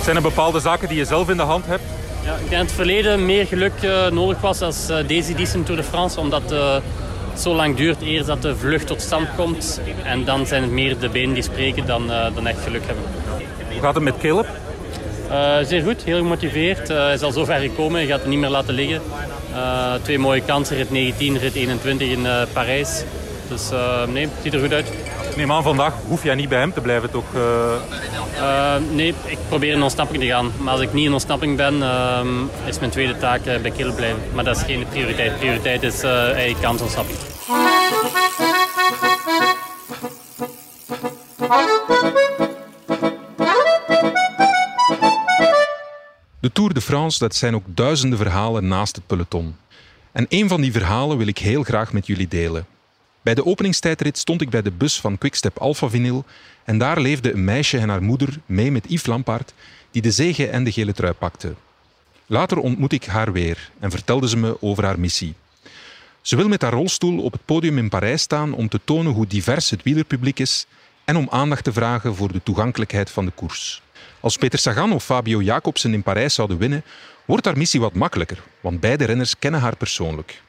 zijn 0.03 0.15
er 0.15 0.21
bepaalde 0.21 0.59
zaken 0.59 0.87
die 0.87 0.97
je 0.97 1.05
zelf 1.05 1.29
in 1.29 1.37
de 1.37 1.43
hand 1.43 1.65
hebt? 1.65 1.83
Ja, 2.23 2.33
ik 2.33 2.37
denk 2.37 2.49
dat 2.49 2.59
het 2.59 2.71
verleden 2.71 3.25
meer 3.25 3.45
geluk 3.45 3.73
uh, 3.81 4.07
nodig 4.07 4.41
was 4.41 4.61
als 4.61 4.89
uh, 4.89 4.97
deze 5.07 5.31
editie 5.31 5.63
Tour 5.63 5.81
de 5.81 5.87
France. 5.87 6.19
Omdat 6.19 6.51
uh, 6.51 6.73
het 7.31 7.41
zo 7.41 7.55
lang 7.55 7.75
duurt 7.75 8.01
eerst 8.01 8.27
dat 8.27 8.41
de 8.41 8.55
vlucht 8.55 8.87
tot 8.87 9.01
stand 9.01 9.27
komt. 9.35 9.81
En 10.03 10.25
dan 10.25 10.45
zijn 10.45 10.61
het 10.61 10.71
meer 10.71 10.99
de 10.99 11.09
benen 11.09 11.33
die 11.33 11.43
spreken 11.43 11.85
dan, 11.85 12.07
dan 12.35 12.47
echt 12.47 12.59
geluk 12.63 12.85
hebben. 12.85 13.03
Hoe 13.71 13.81
gaat 13.81 13.95
het 13.95 14.03
met 14.03 14.17
Caleb? 14.17 14.47
zeer 15.67 15.83
goed, 15.83 16.03
heel 16.03 16.17
gemotiveerd. 16.17 16.87
hij 16.87 17.13
is 17.13 17.21
al 17.21 17.31
zo 17.31 17.45
ver 17.45 17.59
gekomen, 17.59 17.99
hij 17.99 18.07
gaat 18.07 18.19
het 18.19 18.29
niet 18.29 18.39
meer 18.39 18.49
laten 18.49 18.73
liggen. 18.73 19.01
Twee 20.01 20.19
mooie 20.19 20.41
kansen, 20.41 20.75
rit 20.75 20.91
19, 20.91 21.37
rit 21.37 21.55
21 21.55 22.07
in 22.07 22.27
Parijs. 22.53 23.03
Dus 23.47 23.71
uh, 23.71 24.03
nee, 24.07 24.23
het 24.23 24.33
ziet 24.43 24.53
er 24.53 24.59
goed 24.59 24.73
uit. 24.73 24.87
Ik 25.29 25.35
neem 25.35 25.51
aan, 25.51 25.63
vandaag 25.63 25.93
hoef 26.07 26.23
jij 26.23 26.35
niet 26.35 26.49
bij 26.49 26.59
hem 26.59 26.73
te 26.73 26.81
blijven, 26.81 27.11
toch? 27.11 27.23
Uh... 27.35 27.41
Uh, 28.37 28.73
nee, 28.91 29.13
ik 29.25 29.37
probeer 29.47 29.73
in 29.73 29.83
ontsnapping 29.83 30.23
te 30.23 30.29
gaan. 30.29 30.51
Maar 30.57 30.73
als 30.73 30.81
ik 30.81 30.93
niet 30.93 31.05
in 31.05 31.13
ontsnapping 31.13 31.57
ben, 31.57 31.83
is 32.65 32.79
mijn 32.79 32.91
tweede 32.91 33.17
taak 33.17 33.43
bij 33.43 33.71
Kill 33.71 33.91
blijven. 33.91 34.21
Maar 34.33 34.43
dat 34.43 34.57
is 34.57 34.63
geen 34.63 34.85
prioriteit. 34.89 35.37
Prioriteit 35.37 35.83
is 35.83 36.01
eigen 36.03 36.61
kansontsnapping. 36.61 37.17
De 41.37 41.82
Tour 46.63 46.75
de 46.75 46.81
France, 46.81 47.19
dat 47.19 47.35
zijn 47.35 47.55
ook 47.55 47.65
duizenden 47.65 48.17
verhalen 48.17 48.67
naast 48.67 48.95
het 48.95 49.07
peloton. 49.07 49.55
En 50.11 50.25
een 50.29 50.47
van 50.47 50.61
die 50.61 50.71
verhalen 50.71 51.17
wil 51.17 51.27
ik 51.27 51.37
heel 51.37 51.63
graag 51.63 51.93
met 51.93 52.07
jullie 52.07 52.27
delen. 52.27 52.65
Bij 53.21 53.33
de 53.33 53.45
openingstijdrit 53.45 54.17
stond 54.17 54.41
ik 54.41 54.49
bij 54.49 54.61
de 54.61 54.71
bus 54.71 54.99
van 54.99 55.17
Quickstep 55.17 55.57
Alpha 55.57 55.89
Vinyl 55.89 56.25
en 56.63 56.77
daar 56.77 56.99
leefde 56.99 57.33
een 57.33 57.43
meisje 57.43 57.77
en 57.77 57.89
haar 57.89 58.03
moeder 58.03 58.39
mee 58.45 58.71
met 58.71 58.85
Yves 58.87 59.05
Lampaard, 59.05 59.53
die 59.91 60.01
de 60.01 60.11
zege 60.11 60.47
en 60.47 60.63
de 60.63 60.71
gele 60.71 60.93
trui 60.93 61.13
pakte. 61.13 61.53
Later 62.25 62.57
ontmoet 62.57 62.93
ik 62.93 63.05
haar 63.05 63.31
weer 63.31 63.71
en 63.79 63.91
vertelde 63.91 64.29
ze 64.29 64.37
me 64.37 64.61
over 64.61 64.85
haar 64.85 64.99
missie. 64.99 65.33
Ze 66.21 66.35
wil 66.35 66.47
met 66.47 66.61
haar 66.61 66.73
rolstoel 66.73 67.23
op 67.23 67.31
het 67.31 67.45
podium 67.45 67.77
in 67.77 67.89
Parijs 67.89 68.21
staan 68.21 68.53
om 68.53 68.69
te 68.69 68.79
tonen 68.83 69.13
hoe 69.13 69.27
divers 69.27 69.69
het 69.69 69.83
wielerpubliek 69.83 70.39
is 70.39 70.65
en 71.05 71.15
om 71.15 71.27
aandacht 71.29 71.63
te 71.63 71.73
vragen 71.73 72.15
voor 72.15 72.31
de 72.31 72.43
toegankelijkheid 72.43 73.09
van 73.09 73.25
de 73.25 73.31
koers. 73.31 73.82
Als 74.23 74.37
Peter 74.37 74.59
Sagan 74.59 74.93
of 74.93 75.03
Fabio 75.03 75.41
Jacobsen 75.41 75.93
in 75.93 76.03
Parijs 76.03 76.33
zouden 76.33 76.57
winnen, 76.57 76.83
wordt 77.25 77.45
haar 77.45 77.57
missie 77.57 77.79
wat 77.79 77.93
makkelijker, 77.93 78.43
want 78.61 78.79
beide 78.79 79.05
renners 79.05 79.39
kennen 79.39 79.59
haar 79.61 79.75
persoonlijk. 79.75 80.41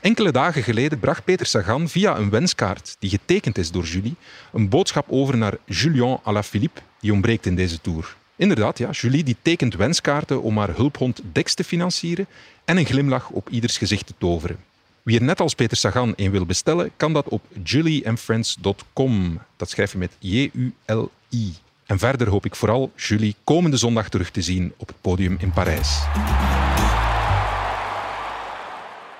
Enkele 0.00 0.32
dagen 0.32 0.62
geleden 0.62 0.98
bracht 0.98 1.24
Peter 1.24 1.46
Sagan 1.46 1.88
via 1.88 2.16
een 2.16 2.30
wenskaart 2.30 2.96
die 2.98 3.10
getekend 3.10 3.58
is 3.58 3.70
door 3.70 3.84
Julie 3.84 4.14
een 4.52 4.68
boodschap 4.68 5.06
over 5.08 5.36
naar 5.36 5.56
Julien 5.64 6.18
Alaphilippe, 6.22 6.80
die 7.00 7.12
ontbreekt 7.12 7.46
in 7.46 7.56
deze 7.56 7.80
tour. 7.80 8.16
Inderdaad, 8.36 8.78
ja, 8.78 8.90
Julie 8.90 9.24
die 9.24 9.36
tekent 9.42 9.74
wenskaarten 9.74 10.42
om 10.42 10.58
haar 10.58 10.74
hulphond 10.76 11.20
Dex 11.32 11.54
te 11.54 11.64
financieren 11.64 12.26
en 12.64 12.76
een 12.76 12.86
glimlach 12.86 13.28
op 13.28 13.48
ieders 13.48 13.78
gezicht 13.78 14.06
te 14.06 14.14
toveren. 14.18 14.58
Wie 15.02 15.18
er 15.18 15.24
net 15.24 15.40
als 15.40 15.54
Peter 15.54 15.76
Sagan 15.76 16.12
een 16.16 16.30
wil 16.30 16.46
bestellen, 16.46 16.90
kan 16.96 17.12
dat 17.12 17.28
op 17.28 17.42
julieandfriends.com. 17.62 19.40
Dat 19.56 19.70
schrijf 19.70 19.92
je 19.92 19.98
met 19.98 20.16
J-U-L-I. 20.18 21.63
En 21.86 21.98
verder 21.98 22.28
hoop 22.28 22.44
ik 22.44 22.56
vooral 22.56 22.90
Julie 22.96 23.36
komende 23.44 23.76
zondag 23.76 24.08
terug 24.08 24.30
te 24.30 24.42
zien 24.42 24.72
op 24.76 24.88
het 24.88 25.00
podium 25.00 25.36
in 25.40 25.52
Parijs. 25.52 26.02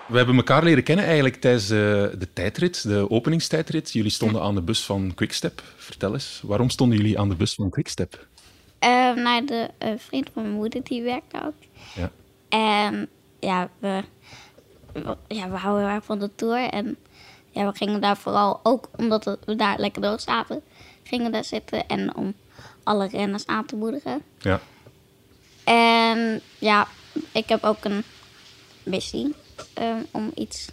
We 0.09 0.17
hebben 0.17 0.37
elkaar 0.37 0.63
leren 0.65 0.83
kennen 0.83 1.05
eigenlijk 1.05 1.37
tijdens 1.37 1.67
de, 1.67 2.15
de 2.19 2.33
tijdrit, 2.33 2.83
de 2.83 3.11
openingstijdrit. 3.11 3.93
Jullie 3.93 4.11
stonden 4.11 4.43
aan 4.43 4.55
de 4.55 4.63
bus 4.63 4.85
van 4.85 5.13
Quickstep. 5.15 5.63
Vertel 5.77 6.13
eens, 6.13 6.41
waarom 6.45 6.71
stonden 6.71 6.99
jullie 6.99 7.19
aan 7.19 7.29
de 7.29 7.35
bus 7.35 7.55
van 7.55 7.71
Quickstep? 7.71 8.27
Uh, 8.85 9.15
nou, 9.15 9.45
de 9.45 9.71
uh, 9.83 9.89
vriend 9.97 10.31
van 10.33 10.43
mijn 10.43 10.55
moeder 10.55 10.83
die 10.83 11.03
werkt 11.03 11.35
ook. 11.45 11.55
Ja. 11.95 12.11
En 12.49 13.09
ja, 13.41 13.69
we, 13.79 14.03
ja, 15.29 15.51
we 15.51 15.57
houden 15.57 15.89
erg 15.89 16.05
van 16.05 16.19
de 16.19 16.31
tour. 16.35 16.69
En 16.69 16.97
ja, 17.51 17.71
we 17.71 17.77
gingen 17.77 18.01
daar 18.01 18.17
vooral 18.17 18.61
ook 18.63 18.89
omdat 18.97 19.39
we 19.45 19.57
daar 19.57 19.79
lekker 19.79 20.03
door 20.03 20.21
zaten, 20.21 20.63
gingen 21.03 21.33
daar 21.33 21.45
zitten 21.45 21.87
en 21.87 22.17
om 22.17 22.35
alle 22.85 23.09
renners 23.09 23.47
aan 23.47 23.67
te 23.67 23.77
moedigen. 23.77 24.23
Ja. 24.39 24.61
En 25.65 26.41
ja, 26.59 26.89
ik 27.33 27.49
heb 27.49 27.65
ook 27.65 27.85
een 27.85 28.03
missie. 28.83 29.35
Ehm, 29.75 29.99
om 30.11 30.31
iets 30.35 30.69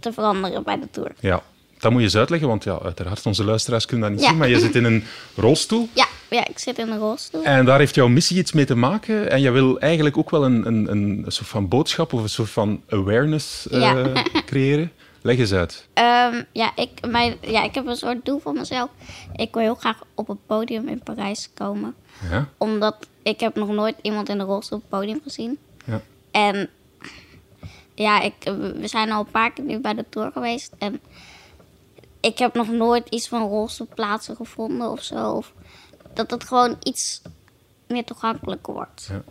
te 0.00 0.12
veranderen 0.12 0.62
bij 0.62 0.78
de 0.78 0.90
Tour. 0.90 1.12
Ja, 1.20 1.42
dat 1.78 1.90
moet 1.90 2.00
je 2.00 2.06
eens 2.06 2.16
uitleggen, 2.16 2.48
want 2.48 2.64
ja, 2.64 2.78
uiteraard, 2.82 3.26
onze 3.26 3.44
luisteraars 3.44 3.86
kunnen 3.86 4.08
dat 4.08 4.18
niet 4.18 4.28
zien, 4.28 4.38
maar 4.38 4.48
je 4.48 4.58
zit 4.58 4.74
in 4.74 4.84
een 4.84 5.04
rolstoel. 5.36 5.88
Ja, 5.94 6.06
ja, 6.30 6.48
ik 6.48 6.58
zit 6.58 6.78
in 6.78 6.90
een 6.90 6.98
rolstoel. 6.98 7.42
En 7.42 7.64
daar 7.64 7.78
heeft 7.78 7.94
jouw 7.94 8.08
missie 8.08 8.38
iets 8.38 8.52
mee 8.52 8.64
te 8.64 8.74
maken. 8.74 9.30
En 9.30 9.40
je 9.40 9.50
wil 9.50 9.80
eigenlijk 9.80 10.16
ook 10.16 10.30
wel 10.30 10.44
een, 10.44 10.66
een, 10.66 10.90
een 10.90 11.24
soort 11.28 11.48
van 11.48 11.68
boodschap 11.68 12.12
of 12.12 12.22
een 12.22 12.28
soort 12.28 12.50
van 12.50 12.82
awareness 12.88 13.66
uh, 13.66 14.04
creëren. 14.46 14.92
Leg 15.22 15.38
eens 15.38 15.52
uit. 15.52 15.88
Um, 15.94 16.46
ja, 16.52 16.76
ik, 16.76 17.06
mijn, 17.06 17.36
ja, 17.40 17.62
ik 17.62 17.74
heb 17.74 17.86
een 17.86 17.96
soort 17.96 18.24
doel 18.24 18.38
voor 18.38 18.52
mezelf. 18.52 18.90
Ik 19.36 19.54
wil 19.54 19.62
heel 19.62 19.74
graag 19.74 20.02
op 20.14 20.28
het 20.28 20.46
podium 20.46 20.88
in 20.88 21.02
Parijs 21.02 21.50
komen. 21.54 21.94
Ja? 22.30 22.48
Omdat 22.58 22.96
ik 23.22 23.40
heb 23.40 23.54
nog 23.54 23.68
nooit 23.68 23.96
iemand 24.02 24.28
in 24.28 24.38
de 24.38 24.44
rolstoel 24.44 24.78
op 24.78 24.84
het 24.90 25.00
podium 25.00 25.20
gezien. 25.22 25.58
Ja. 25.84 26.00
En 26.30 26.70
ja, 27.94 28.20
ik, 28.20 28.34
we 28.78 28.86
zijn 28.86 29.12
al 29.12 29.20
een 29.20 29.30
paar 29.30 29.52
keer 29.52 29.64
nu 29.64 29.78
bij 29.78 29.94
de 29.94 30.04
tour 30.08 30.32
geweest. 30.32 30.72
En 30.78 31.00
ik 32.20 32.38
heb 32.38 32.54
nog 32.54 32.68
nooit 32.68 33.08
iets 33.08 33.28
van 33.28 33.48
rolstoelplaatsen 33.48 34.36
gevonden 34.36 34.90
of 34.90 35.02
zo. 35.02 35.30
Of 35.30 35.52
dat 36.14 36.30
het 36.30 36.44
gewoon 36.44 36.76
iets 36.82 37.22
meer 37.86 38.04
toegankelijker 38.04 38.72
wordt. 38.72 39.08
Ja. 39.10 39.22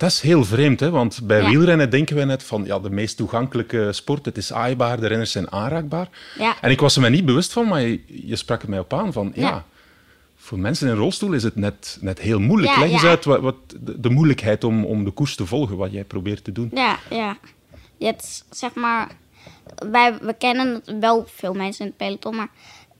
Dat 0.00 0.10
is 0.10 0.20
heel 0.20 0.44
vreemd, 0.44 0.80
hè? 0.80 0.90
want 0.90 1.20
bij 1.22 1.44
wielrennen 1.44 1.90
denken 1.90 2.16
we 2.16 2.24
net 2.24 2.42
van 2.42 2.64
ja, 2.64 2.78
de 2.78 2.90
meest 2.90 3.16
toegankelijke 3.16 3.92
sport, 3.92 4.24
het 4.24 4.36
is 4.36 4.52
aaibaar, 4.52 5.00
de 5.00 5.06
renners 5.06 5.32
zijn 5.32 5.52
aanraakbaar. 5.52 6.08
Ja. 6.38 6.56
En 6.60 6.70
ik 6.70 6.80
was 6.80 6.96
er 6.96 7.02
me 7.02 7.10
niet 7.10 7.24
bewust 7.24 7.52
van, 7.52 7.68
maar 7.68 7.80
je, 7.80 8.02
je 8.06 8.36
sprak 8.36 8.62
er 8.62 8.68
mij 8.68 8.78
op 8.78 8.92
aan 8.92 9.12
van 9.12 9.32
ja, 9.34 9.64
voor 10.36 10.58
mensen 10.58 10.86
in 10.86 10.92
een 10.92 10.98
rolstoel 10.98 11.32
is 11.32 11.42
het 11.42 11.56
net, 11.56 11.98
net 12.00 12.18
heel 12.18 12.40
moeilijk. 12.40 12.76
Leg 12.76 12.90
eens 12.90 13.04
uit 13.04 13.24
wat, 13.24 13.40
wat 13.40 13.56
de, 13.80 14.10
moeilijkheid 14.10 14.64
om, 14.64 14.84
om 14.84 15.04
de 15.04 15.10
koers 15.10 15.36
te 15.36 15.46
volgen, 15.46 15.76
wat 15.76 15.92
jij 15.92 16.04
probeert 16.04 16.44
te 16.44 16.52
doen. 16.52 16.70
Ja, 16.74 16.98
ja. 17.10 17.36
Je 17.96 18.06
hebt 18.06 18.44
zeg 18.50 18.74
maar 18.74 19.08
wij, 19.90 20.18
we 20.20 20.34
kennen 20.38 20.82
wel 21.00 21.24
veel 21.26 21.54
mensen 21.54 21.84
in 21.84 21.86
het 21.86 21.96
peloton, 21.96 22.36
maar 22.36 22.50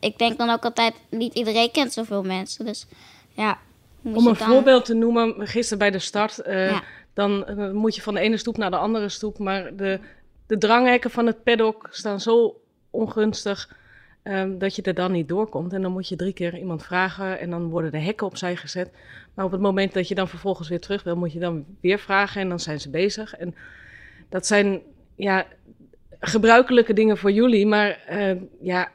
ik 0.00 0.19
denk 0.19 0.38
dan 0.38 0.50
ook 0.50 0.64
altijd, 0.64 0.95
niet 1.11 1.35
iedereen 1.35 1.71
kent 1.71 1.92
zoveel 1.92 2.23
mensen. 2.23 2.64
Dus 2.64 2.87
ja, 3.33 3.59
Om 4.02 4.26
een 4.26 4.37
voorbeeld 4.37 4.85
te 4.85 4.95
noemen, 4.95 5.49
gisteren 5.49 5.78
bij 5.78 5.90
de 5.90 5.99
start, 5.99 6.42
uh, 6.47 6.80
dan 7.14 7.45
uh, 7.49 7.71
moet 7.71 7.95
je 7.95 8.02
van 8.02 8.14
de 8.14 8.21
ene 8.21 8.37
stoep 8.37 8.57
naar 8.57 8.71
de 8.71 8.76
andere 8.76 9.09
stoep. 9.09 9.38
Maar 9.38 9.76
de, 9.76 10.00
de 10.47 10.59
dranghekken 10.59 11.11
van 11.11 11.26
het 11.26 11.42
paddock 11.42 11.88
staan 11.90 12.21
zo 12.21 12.61
ongunstig 12.90 13.76
um, 14.25 14.59
dat 14.59 14.76
je 14.76 14.83
er 14.83 14.95
dan 14.95 15.12
niet 15.12 15.28
doorkomt. 15.28 15.73
En 15.73 15.83
dan 15.83 15.92
moet 15.92 16.09
je 16.09 16.16
drie 16.16 16.33
keer 16.33 16.59
iemand 16.59 16.83
vragen 16.83 17.38
en 17.38 17.50
dan 17.50 17.69
worden 17.69 17.92
de 17.92 17.99
hekken 17.99 18.26
opzij 18.26 18.57
gezet. 18.57 18.90
Maar 19.35 19.45
op 19.45 19.52
het 19.52 19.61
moment 19.61 19.92
dat 19.92 20.09
je 20.09 20.14
dan 20.14 20.28
vervolgens 20.28 20.69
weer 20.69 20.80
terug 20.80 21.02
wil, 21.02 21.16
moet 21.16 21.33
je 21.33 21.38
dan 21.38 21.64
weer 21.80 21.99
vragen 21.99 22.40
en 22.40 22.49
dan 22.49 22.61
zijn 22.61 22.80
ze 22.80 22.90
bezig. 22.90 23.37
En 23.37 23.54
dat 24.28 24.47
zijn 24.47 24.80
ja, 25.14 25.47
gebruikelijke 26.21 26.92
dingen 26.92 27.19
voor 27.19 27.30
jullie, 27.30 27.66
maar 27.66 28.00
uh, 28.11 28.33
ja, 28.61 28.90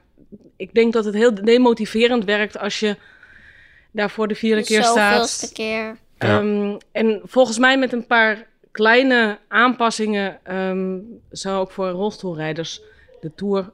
ik 0.56 0.74
denk 0.74 0.94
dat 0.94 1.06
het 1.06 1.14
heel 1.14 1.34
demotiverend 1.34 2.24
werkt 2.24 2.58
als 2.58 2.80
je 2.80 2.96
daar 3.96 4.10
voor 4.10 4.28
de 4.28 4.36
vierde 4.36 4.64
keer 4.64 4.84
staat. 4.84 5.50
keer. 5.54 5.98
Um, 6.20 6.78
en 6.92 7.22
volgens 7.24 7.58
mij 7.58 7.78
met 7.78 7.94
een 7.94 8.06
paar 8.06 8.48
kleine 8.72 9.40
aanpassingen 9.48 10.40
um, 10.52 11.04
zou 11.32 11.60
ook 11.60 11.72
voor 11.72 11.90
rolstoelrijders 11.90 12.82
de 13.22 13.32
Tour 13.36 13.72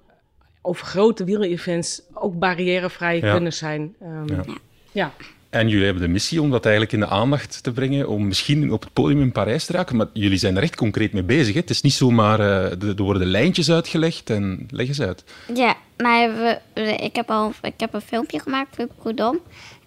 of 0.62 0.80
grote 0.80 1.24
wielevents 1.24 2.02
ook 2.14 2.40
barrièrevrij 2.40 3.20
ja. 3.20 3.32
kunnen 3.34 3.54
zijn. 3.54 3.96
Um, 4.02 4.28
ja. 4.28 4.44
ja. 4.92 5.14
En 5.50 5.68
jullie 5.68 5.86
hebben 5.86 6.04
de 6.04 6.10
missie 6.10 6.42
om 6.42 6.52
dat 6.52 6.64
eigenlijk 6.64 6.94
in 6.94 7.00
de 7.00 7.08
aandacht 7.08 7.64
te 7.64 7.72
brengen, 7.72 8.08
om 8.08 8.28
misschien 8.28 8.72
op 8.72 8.82
het 8.82 8.94
podium 8.94 9.22
in 9.22 9.32
Parijs 9.32 9.66
te 9.66 9.74
raken. 9.74 9.96
Maar 9.96 10.08
jullie 10.14 10.38
zijn 10.38 10.58
er 10.58 10.64
echt 10.64 10.76
concreet 10.76 11.14
mee 11.14 11.24
bezig. 11.24 11.54
Hè? 11.54 11.60
Het 11.60 11.70
is 11.70 11.82
niet 11.82 11.94
zomaar, 11.94 12.40
uh, 12.40 12.84
er 12.90 13.04
worden 13.04 13.28
lijntjes 13.28 13.72
uitgelegd 13.72 14.30
en 14.30 14.68
leg 14.70 14.88
eens 14.88 15.02
uit. 15.02 15.24
Ja, 15.54 15.76
nou, 15.98 16.34
we, 16.34 16.82
ik, 16.82 17.16
heb 17.16 17.30
al, 17.30 17.54
ik 17.62 17.74
heb 17.78 17.94
een 17.94 18.02
filmpje 18.02 18.40
gemaakt 18.40 18.76
voor 18.76 18.88
Prudhomme. 19.02 19.40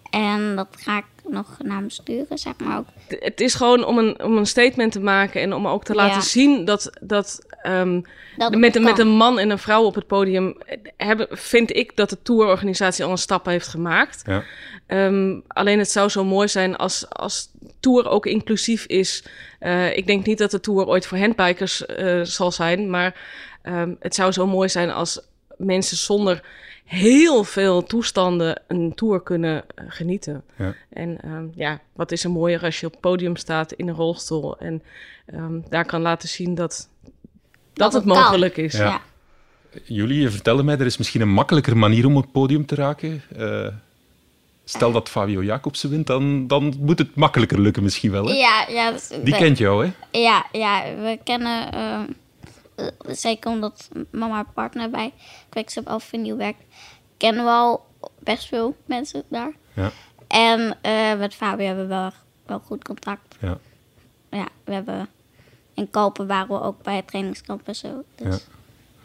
En 0.09 0.55
dat 0.55 0.67
ga 0.71 0.97
ik 0.97 1.05
nog 1.27 1.57
naar 1.63 1.77
hem 1.77 1.89
sturen, 1.89 2.37
zeg 2.37 2.53
maar 2.57 2.77
ook. 2.77 2.87
Het 3.07 3.41
is 3.41 3.53
gewoon 3.53 3.85
om 3.85 3.97
een, 3.97 4.23
om 4.23 4.37
een 4.37 4.45
statement 4.45 4.91
te 4.91 4.99
maken 4.99 5.41
en 5.41 5.53
om 5.53 5.67
ook 5.67 5.83
te 5.83 5.95
laten 5.95 6.15
ja. 6.15 6.21
zien 6.21 6.65
dat, 6.65 6.89
dat, 7.01 7.45
um, 7.63 8.01
dat 8.37 8.55
met, 8.55 8.81
met 8.81 8.99
een 8.99 9.15
man 9.15 9.39
en 9.39 9.49
een 9.49 9.59
vrouw 9.59 9.83
op 9.83 9.95
het 9.95 10.07
podium 10.07 10.57
hebben, 10.97 11.27
vind 11.29 11.75
ik 11.75 11.95
dat 11.95 12.09
de 12.09 12.21
tourorganisatie 12.21 13.05
al 13.05 13.11
een 13.11 13.17
stap 13.17 13.45
heeft 13.45 13.67
gemaakt. 13.67 14.23
Ja. 14.25 14.43
Um, 14.87 15.43
alleen 15.47 15.79
het 15.79 15.91
zou 15.91 16.09
zo 16.09 16.23
mooi 16.23 16.47
zijn 16.47 16.75
als, 16.75 17.09
als 17.09 17.49
tour 17.79 18.09
ook 18.09 18.25
inclusief 18.25 18.85
is. 18.85 19.25
Uh, 19.59 19.97
ik 19.97 20.07
denk 20.07 20.25
niet 20.25 20.37
dat 20.37 20.51
de 20.51 20.59
tour 20.59 20.87
ooit 20.87 21.05
voor 21.05 21.17
handbikers 21.17 21.83
uh, 21.99 22.21
zal 22.23 22.51
zijn, 22.51 22.89
maar 22.89 23.15
um, 23.63 23.95
het 23.99 24.15
zou 24.15 24.31
zo 24.31 24.47
mooi 24.47 24.69
zijn 24.69 24.91
als 24.91 25.21
mensen 25.57 25.97
zonder 25.97 26.43
heel 26.85 27.43
veel 27.43 27.83
toestanden 27.83 28.61
een 28.67 28.95
tour 28.95 29.21
kunnen 29.21 29.63
uh, 29.75 29.85
genieten. 29.87 30.43
Ja. 30.57 30.75
En 30.89 31.19
um, 31.25 31.51
ja, 31.55 31.79
wat 31.93 32.11
is 32.11 32.23
er 32.23 32.31
mooier 32.31 32.63
als 32.63 32.79
je 32.79 32.85
op 32.85 32.91
het 32.91 33.01
podium 33.01 33.35
staat 33.35 33.71
in 33.71 33.87
een 33.87 33.95
rolstoel 33.95 34.57
en 34.57 34.83
um, 35.33 35.63
daar 35.69 35.85
kan 35.85 36.01
laten 36.01 36.29
zien 36.29 36.55
dat, 36.55 36.89
dat, 37.03 37.13
dat 37.73 37.93
het, 37.93 38.03
het 38.03 38.13
mogelijk 38.13 38.57
is. 38.57 38.73
Ja. 38.73 38.85
ja. 38.85 39.01
Jullie, 39.83 40.21
je 40.21 40.29
vertelde 40.29 40.63
mij, 40.63 40.77
er 40.77 40.85
is 40.85 40.97
misschien 40.97 41.21
een 41.21 41.33
makkelijker 41.33 41.77
manier 41.77 42.05
om 42.05 42.15
op 42.15 42.23
het 42.23 42.31
podium 42.31 42.65
te 42.65 42.75
raken. 42.75 43.21
Uh, 43.37 43.67
stel 44.63 44.91
dat 44.91 45.09
Fabio 45.09 45.43
Jacobsen 45.43 45.89
wint, 45.89 46.07
dan, 46.07 46.47
dan 46.47 46.73
moet 46.79 46.99
het 46.99 47.15
makkelijker 47.15 47.61
lukken 47.61 47.83
misschien 47.83 48.11
wel. 48.11 48.25
Hè? 48.25 48.33
Ja, 48.33 48.65
ja. 48.69 48.91
Die 48.91 49.33
de, 49.33 49.37
kent 49.37 49.57
jou, 49.57 49.85
hè? 49.85 50.19
Ja, 50.19 50.45
ja 50.51 50.83
we 50.83 51.19
kennen... 51.23 51.75
Uh, 51.75 51.99
zeker 53.07 53.51
omdat 53.51 53.89
mama 54.11 54.33
haar 54.33 54.51
partner 54.53 54.89
bij 54.89 55.13
Quickstep 55.49 55.87
Alpha 55.87 56.35
werkt, 56.35 56.63
kennen 57.17 57.43
we 57.43 57.51
al 57.51 57.85
best 58.19 58.47
veel 58.47 58.75
mensen 58.85 59.23
daar. 59.27 59.51
Ja. 59.73 59.91
En 60.27 60.77
uh, 60.81 61.19
met 61.19 61.33
Fabio 61.33 61.65
hebben 61.65 61.87
we 61.87 61.93
wel, 61.93 62.11
wel 62.45 62.59
goed 62.59 62.83
contact. 62.83 63.35
Ja. 63.39 63.57
Ja, 64.29 64.47
we 64.63 64.73
hebben 64.73 65.09
in 65.73 65.89
Kopen 65.89 66.27
waren 66.27 66.47
we 66.47 66.61
ook 66.61 66.83
bij 66.83 66.95
het 66.95 67.07
trainingskamp 67.07 67.67
en 67.67 67.75
zo. 67.75 68.03
Dus. 68.15 68.45
Ja. 68.45 68.54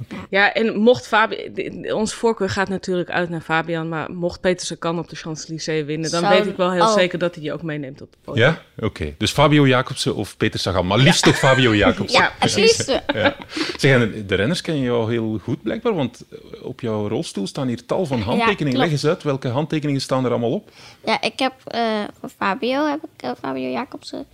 Okay. 0.02 0.18
Ja, 0.30 0.52
en 0.52 0.78
mocht 0.78 1.06
Fabian, 1.06 1.92
ons 1.92 2.14
voorkeur 2.14 2.50
gaat 2.50 2.68
natuurlijk 2.68 3.10
uit 3.10 3.28
naar 3.28 3.40
Fabian, 3.40 3.88
maar 3.88 4.12
mocht 4.12 4.40
Petersen 4.40 4.78
kan 4.78 4.98
op 4.98 5.08
de 5.08 5.16
Champs-Élysées 5.16 5.84
winnen, 5.84 6.10
dan 6.10 6.28
weet 6.28 6.46
ik 6.46 6.56
wel 6.56 6.72
heel 6.72 6.82
oh. 6.82 6.92
zeker 6.92 7.18
dat 7.18 7.34
hij 7.34 7.42
die 7.42 7.52
ook 7.52 7.62
meeneemt 7.62 8.02
op 8.02 8.12
de 8.12 8.18
podium. 8.24 8.46
Ja, 8.46 8.62
oké. 8.76 8.86
Okay. 8.86 9.14
Dus 9.18 9.32
Fabio 9.32 9.66
Jacobsen 9.66 10.14
of 10.14 10.36
Peter 10.36 10.60
Sagan, 10.60 10.86
maar 10.86 10.98
liefst 10.98 11.24
ja. 11.24 11.30
toch 11.30 11.40
Fabio 11.40 11.74
Jacobsen. 11.74 12.20
ja, 12.20 12.32
liefste. 12.54 13.02
Ja. 13.14 13.36
Zeg, 13.76 14.24
de 14.26 14.34
renners 14.34 14.60
kennen 14.60 14.82
jou 14.82 15.12
heel 15.12 15.38
goed 15.42 15.62
blijkbaar, 15.62 15.94
want 15.94 16.24
op 16.62 16.80
jouw 16.80 17.08
rolstoel 17.08 17.46
staan 17.46 17.68
hier 17.68 17.86
tal 17.86 18.06
van 18.06 18.20
handtekeningen. 18.20 18.78
Leg 18.78 18.90
eens 18.90 19.06
uit, 19.06 19.22
welke 19.22 19.48
handtekeningen 19.48 20.00
staan 20.00 20.24
er 20.24 20.30
allemaal 20.30 20.52
op? 20.52 20.70
Ja, 21.04 21.20
ik 21.20 21.38
heb 21.38 21.52
uh, 21.74 21.80
voor 22.20 22.28
Fabio, 22.28 22.86
heb 22.86 23.00
ik 23.02 23.24
uh, 23.24 23.30
Fabio 23.40 23.68
Jacobsen, 23.68 24.26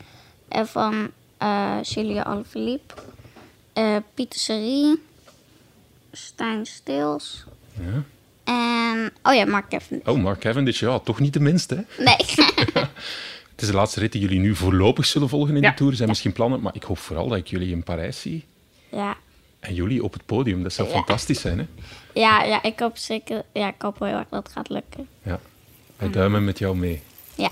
en 0.48 0.66
van 0.66 1.11
uh, 1.42 1.76
Julia 1.83 2.22
Alaphilippe, 2.22 2.94
Pieter 4.14 4.40
Serie, 4.40 4.98
Stijn 6.16 6.66
Stils. 6.66 7.44
Ja. 7.72 8.02
En, 8.44 9.12
oh 9.22 9.35
ja, 9.35 9.44
Mark 9.44 9.68
Cavendish. 9.68 10.09
Oh, 10.09 10.22
Mark 10.22 10.40
Cavendish, 10.40 10.81
ja, 10.81 10.98
toch 10.98 11.20
niet 11.20 11.33
de 11.33 11.40
minste, 11.40 11.74
hè? 11.74 12.05
Nee. 12.05 12.16
Het 13.50 13.64
is 13.64 13.70
de 13.70 13.74
laatste 13.74 14.00
rit 14.00 14.12
die 14.12 14.20
jullie 14.20 14.40
nu 14.40 14.55
voorlopig 14.55 15.07
zullen 15.07 15.29
volgen 15.29 15.57
in 15.57 15.62
ja. 15.62 15.70
de 15.70 15.76
Tour. 15.76 15.90
Er 15.90 15.96
zijn 15.96 16.09
ja. 16.09 16.14
misschien 16.14 16.33
plannen, 16.33 16.61
maar 16.61 16.74
ik 16.74 16.83
hoop 16.83 16.98
vooral 16.98 17.29
dat 17.29 17.38
ik 17.38 17.46
jullie 17.46 17.70
in 17.70 17.83
Parijs 17.83 18.20
zie. 18.20 18.44
Ja. 18.90 19.16
En 19.61 19.74
jullie 19.74 20.05
op 20.05 20.12
het 20.12 20.26
podium, 20.26 20.62
dat 20.62 20.72
zou 20.72 20.88
ja. 20.88 20.94
fantastisch 20.94 21.40
zijn, 21.40 21.59
hè? 21.59 21.66
Ja, 22.14 22.42
ja, 22.42 22.62
ik 22.62 22.79
hoop 22.79 22.96
zeker, 22.96 23.42
ja, 23.52 23.68
ik 23.68 23.83
hoop 23.83 23.98
heel 23.98 24.09
erg 24.09 24.29
dat 24.29 24.42
het 24.42 24.52
gaat 24.52 24.68
lukken. 24.68 25.09
Ja, 25.22 25.40
wij 25.96 26.11
duimen 26.11 26.44
met 26.44 26.59
jou 26.59 26.76
mee. 26.76 27.02
Ja. 27.35 27.50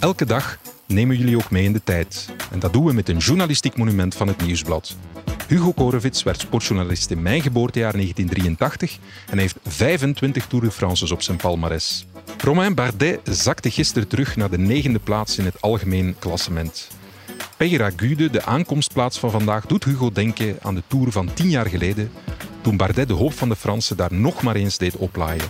Elke 0.00 0.24
dag 0.24 0.58
nemen 0.86 1.16
jullie 1.16 1.36
ook 1.36 1.50
mee 1.50 1.64
in 1.64 1.72
de 1.72 1.84
tijd. 1.84 2.28
En 2.50 2.58
dat 2.58 2.72
doen 2.72 2.84
we 2.84 2.92
met 2.92 3.08
een 3.08 3.18
journalistiek 3.18 3.76
monument 3.76 4.14
van 4.14 4.28
het 4.28 4.42
Nieuwsblad. 4.42 4.96
Hugo 5.48 5.72
Korevits 5.72 6.22
werd 6.22 6.40
sportjournalist 6.40 7.10
in 7.10 7.22
mijn 7.22 7.42
geboortejaar 7.42 7.92
1983 7.92 8.98
en 9.30 9.38
heeft 9.38 9.56
25 9.66 10.46
Tour 10.46 10.64
de 10.64 10.70
France's 10.70 11.10
op 11.10 11.22
zijn 11.22 11.36
palmares. 11.36 12.06
Romain 12.38 12.74
Bardet 12.74 13.20
zakte 13.24 13.70
gisteren 13.70 14.08
terug 14.08 14.36
naar 14.36 14.50
de 14.50 14.58
negende 14.58 14.98
plaats 14.98 15.38
in 15.38 15.44
het 15.44 15.60
algemeen 15.60 16.16
klassement. 16.18 16.88
Peyragude, 17.56 18.30
de 18.30 18.44
aankomstplaats 18.44 19.18
van 19.18 19.30
vandaag, 19.30 19.66
doet 19.66 19.84
Hugo 19.84 20.12
denken 20.12 20.58
aan 20.62 20.74
de 20.74 20.82
Tour 20.86 21.12
van 21.12 21.34
10 21.34 21.50
jaar 21.50 21.66
geleden, 21.66 22.10
toen 22.60 22.76
Bardet 22.76 23.08
de 23.08 23.14
hoop 23.14 23.32
van 23.32 23.48
de 23.48 23.56
Fransen 23.56 23.96
daar 23.96 24.14
nog 24.14 24.42
maar 24.42 24.56
eens 24.56 24.78
deed 24.78 24.96
oplaaien. 24.96 25.48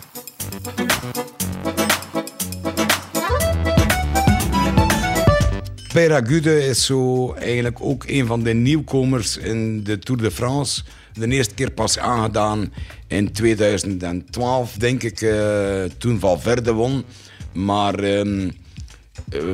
Peyragude 5.92 6.66
is 6.66 6.84
zo 6.84 7.32
eigenlijk 7.34 7.76
ook 7.80 8.04
een 8.06 8.26
van 8.26 8.42
de 8.42 8.54
nieuwkomers 8.54 9.36
in 9.36 9.84
de 9.84 9.98
Tour 9.98 10.22
de 10.22 10.30
France. 10.30 10.82
De 11.12 11.26
eerste 11.26 11.54
keer 11.54 11.70
pas 11.70 11.98
aangedaan 11.98 12.72
in 13.06 13.32
2012, 13.32 14.72
denk 14.72 15.02
ik, 15.02 15.20
uh, 15.20 15.84
toen 15.98 16.18
Valverde 16.18 16.72
won. 16.72 17.04
Maar 17.52 18.04
uh, 18.04 18.50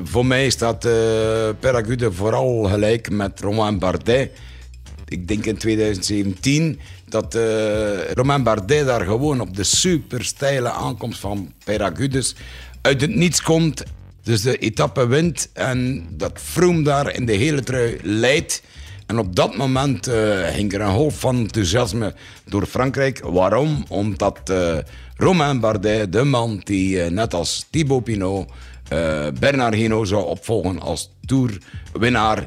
voor 0.04 0.26
mij 0.26 0.50
staat 0.50 0.84
uh, 0.84 0.92
Peyragude 1.60 2.12
vooral 2.12 2.62
gelijk 2.62 3.10
met 3.10 3.40
Romain 3.40 3.78
Bardet. 3.78 4.30
Ik 5.08 5.28
denk 5.28 5.44
in 5.46 5.56
2017 5.56 6.80
dat 7.08 7.38
Romain 8.14 8.42
Bardet 8.42 8.86
daar 8.86 9.04
gewoon 9.04 9.40
op 9.40 9.56
de 9.56 9.64
super 9.64 10.24
steile 10.24 10.70
aankomst 10.70 11.20
van 11.20 11.52
Peyragudes 11.64 12.34
uit 12.80 13.00
het 13.00 13.14
niets 13.14 13.42
komt 13.42 13.84
dus 14.26 14.42
de 14.42 14.58
etappe 14.58 15.06
wint 15.06 15.48
en 15.52 16.06
dat 16.10 16.38
Froome 16.42 16.82
daar 16.82 17.14
in 17.14 17.26
de 17.26 17.32
hele 17.32 17.62
trui 17.62 17.98
leidt. 18.02 18.62
En 19.06 19.18
op 19.18 19.36
dat 19.36 19.56
moment 19.56 20.08
uh, 20.08 20.46
ging 20.46 20.72
er 20.72 20.80
een 20.80 20.94
golf 20.94 21.20
van 21.20 21.36
enthousiasme 21.36 22.14
door 22.44 22.66
Frankrijk. 22.66 23.20
Waarom? 23.24 23.84
Omdat 23.88 24.40
uh, 24.50 24.76
Romain 25.16 25.60
Bardet, 25.60 26.12
de 26.12 26.24
man 26.24 26.60
die 26.64 26.96
uh, 26.96 27.06
net 27.06 27.34
als 27.34 27.66
Thibaut 27.70 28.04
Pinot 28.04 28.52
Bernard 29.38 29.74
Hinault 29.74 30.08
zou 30.08 30.24
opvolgen 30.26 30.80
als 30.80 31.10
tourwinnaar, 31.24 32.46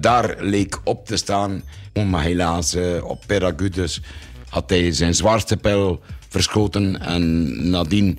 daar 0.00 0.36
leek 0.38 0.80
op 0.84 1.06
te 1.06 1.16
staan. 1.16 1.62
Maar 2.10 2.22
helaas, 2.22 2.76
op 3.02 3.22
Peragudes 3.26 4.00
had 4.48 4.70
hij 4.70 4.92
zijn 4.92 5.14
zwaarste 5.14 5.56
pijl 5.56 6.00
verschoten 6.28 7.00
en 7.00 7.70
nadien 7.70 8.18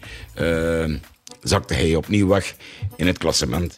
zakte 1.43 1.73
hij 1.73 1.95
opnieuw 1.95 2.27
weg 2.27 2.55
in 2.95 3.07
het 3.07 3.17
klassement. 3.17 3.75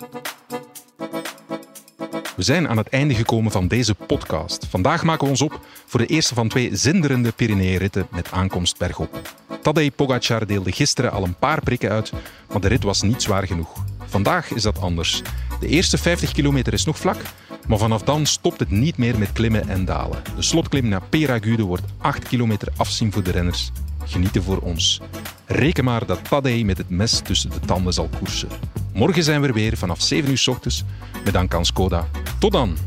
We 2.35 2.43
zijn 2.43 2.67
aan 2.67 2.77
het 2.77 2.89
einde 2.89 3.13
gekomen 3.13 3.51
van 3.51 3.67
deze 3.67 3.95
podcast. 3.95 4.65
Vandaag 4.69 5.03
maken 5.03 5.23
we 5.23 5.29
ons 5.29 5.41
op 5.41 5.59
voor 5.85 5.99
de 5.99 6.05
eerste 6.05 6.33
van 6.33 6.47
twee 6.47 6.75
zinderende 6.75 7.31
Pyrenee-ritten 7.31 8.07
met 8.11 8.31
aankomst 8.31 8.77
bergop. 8.77 9.21
Tadej 9.61 9.91
Pogacar 9.91 10.47
deelde 10.47 10.71
gisteren 10.71 11.11
al 11.11 11.23
een 11.23 11.35
paar 11.35 11.61
prikken 11.61 11.89
uit, 11.89 12.11
maar 12.49 12.61
de 12.61 12.67
rit 12.67 12.83
was 12.83 13.01
niet 13.01 13.21
zwaar 13.21 13.47
genoeg. 13.47 13.83
Vandaag 14.05 14.51
is 14.51 14.61
dat 14.61 14.81
anders. 14.81 15.21
De 15.59 15.67
eerste 15.67 15.97
50 15.97 16.31
kilometer 16.31 16.73
is 16.73 16.85
nog 16.85 16.97
vlak, 16.97 17.17
maar 17.67 17.77
vanaf 17.77 18.01
dan 18.01 18.25
stopt 18.25 18.59
het 18.59 18.69
niet 18.69 18.97
meer 18.97 19.17
met 19.19 19.31
klimmen 19.31 19.69
en 19.69 19.85
dalen. 19.85 20.21
De 20.35 20.41
slotklim 20.41 20.87
naar 20.87 21.01
Peragude 21.09 21.63
wordt 21.63 21.83
8 21.97 22.27
kilometer 22.27 22.67
afzien 22.77 23.11
voor 23.11 23.23
de 23.23 23.31
renners. 23.31 23.71
Genieten 24.05 24.43
voor 24.43 24.57
ons. 24.57 25.01
Reken 25.45 25.83
maar 25.83 26.05
dat 26.05 26.29
Tadej 26.29 26.63
met 26.63 26.77
het 26.77 26.89
mes 26.89 27.19
tussen 27.19 27.49
de 27.49 27.59
tanden 27.59 27.93
zal 27.93 28.09
koersen. 28.19 28.49
Morgen 28.95 29.23
zijn 29.23 29.41
we 29.41 29.47
er 29.47 29.53
weer 29.53 29.77
vanaf 29.77 30.01
7 30.01 30.29
uur 30.29 30.37
s 30.37 30.47
ochtends 30.47 30.83
met 31.23 31.33
dank 31.33 31.53
aan 31.53 31.65
Skoda. 31.65 32.07
Tot 32.39 32.51
dan! 32.51 32.77